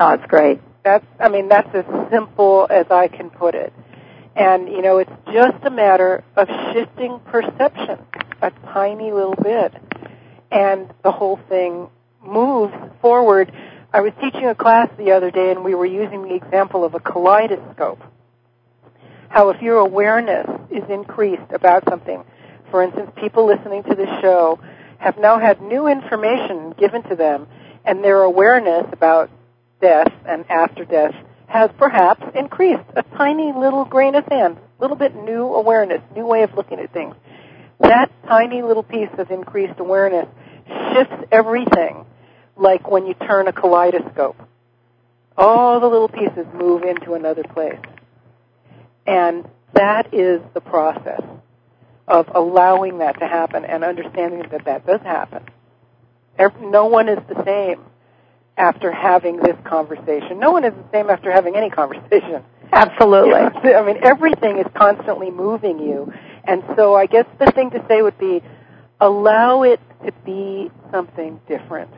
[0.00, 0.60] Oh, that's great.
[0.84, 3.72] That's, I mean, that's as simple as I can put it.
[4.36, 7.98] And, you know, it's just a matter of shifting perception
[8.42, 9.72] a tiny little bit.
[10.50, 11.88] And the whole thing
[12.24, 13.52] moves forward.
[13.92, 16.94] I was teaching a class the other day and we were using the example of
[16.94, 18.02] a kaleidoscope.
[19.34, 22.22] How if your awareness is increased about something,
[22.70, 24.60] for instance, people listening to this show
[24.98, 27.48] have now had new information given to them
[27.84, 29.30] and their awareness about
[29.80, 31.16] death and after death
[31.48, 36.26] has perhaps increased a tiny little grain of sand, a little bit new awareness, new
[36.26, 37.16] way of looking at things.
[37.80, 40.28] That tiny little piece of increased awareness
[40.92, 42.06] shifts everything
[42.54, 44.36] like when you turn a kaleidoscope.
[45.36, 47.80] All the little pieces move into another place.
[49.06, 51.22] And that is the process
[52.06, 55.44] of allowing that to happen and understanding that that does happen.
[56.60, 57.80] No one is the same
[58.56, 60.38] after having this conversation.
[60.38, 62.42] No one is the same after having any conversation.
[62.72, 63.34] Absolutely.
[63.74, 66.12] I mean, everything is constantly moving you.
[66.44, 68.42] And so I guess the thing to say would be
[69.00, 71.90] allow it to be something different.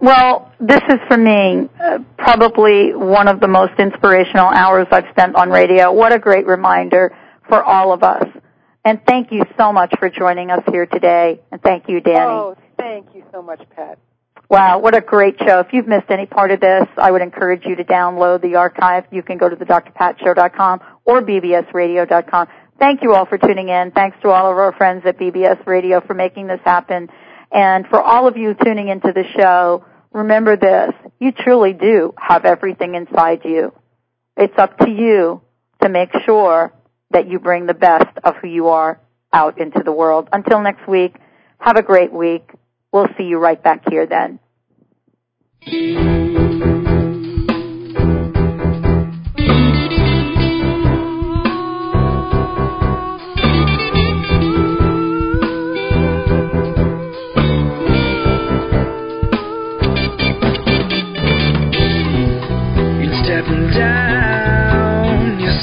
[0.00, 5.36] Well, this is for me uh, probably one of the most inspirational hours I've spent
[5.36, 5.92] on radio.
[5.92, 7.16] What a great reminder
[7.48, 8.26] for all of us.
[8.84, 11.40] And thank you so much for joining us here today.
[11.50, 12.18] And thank you, Danny.
[12.18, 13.98] Oh, thank you so much, Pat.
[14.50, 15.60] Wow, what a great show.
[15.60, 19.04] If you've missed any part of this, I would encourage you to download the archive.
[19.10, 22.48] You can go to the drpatshow.com or bbsradio.com.
[22.78, 23.90] Thank you all for tuning in.
[23.92, 27.08] Thanks to all of our friends at BBS Radio for making this happen.
[27.54, 30.90] And for all of you tuning into the show, remember this.
[31.20, 33.72] You truly do have everything inside you.
[34.36, 35.40] It's up to you
[35.80, 36.74] to make sure
[37.12, 39.00] that you bring the best of who you are
[39.32, 40.28] out into the world.
[40.32, 41.14] Until next week,
[41.58, 42.50] have a great week.
[42.92, 44.40] We'll see you right back here then.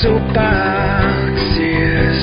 [0.01, 2.21] Soapbox is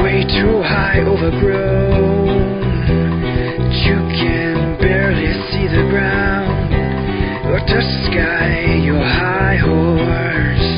[0.00, 2.64] way too high overgrown.
[3.84, 6.72] You can barely see the ground
[7.52, 8.80] or touch the sky.
[8.82, 10.68] Your high horse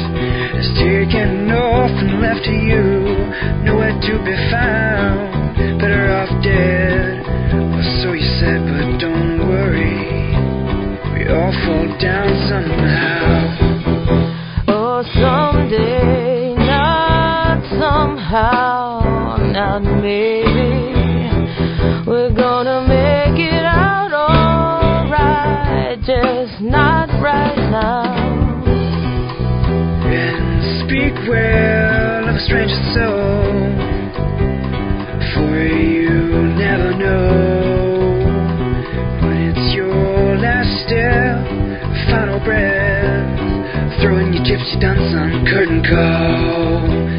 [0.58, 2.82] is taken off and left to you,
[3.62, 4.55] nowhere to be found.
[32.46, 33.42] Stranger's soul,
[35.34, 37.26] for you never know.
[39.20, 41.42] When it's your last step,
[42.08, 47.15] final breath, throwing your gypsy dance on curtain call.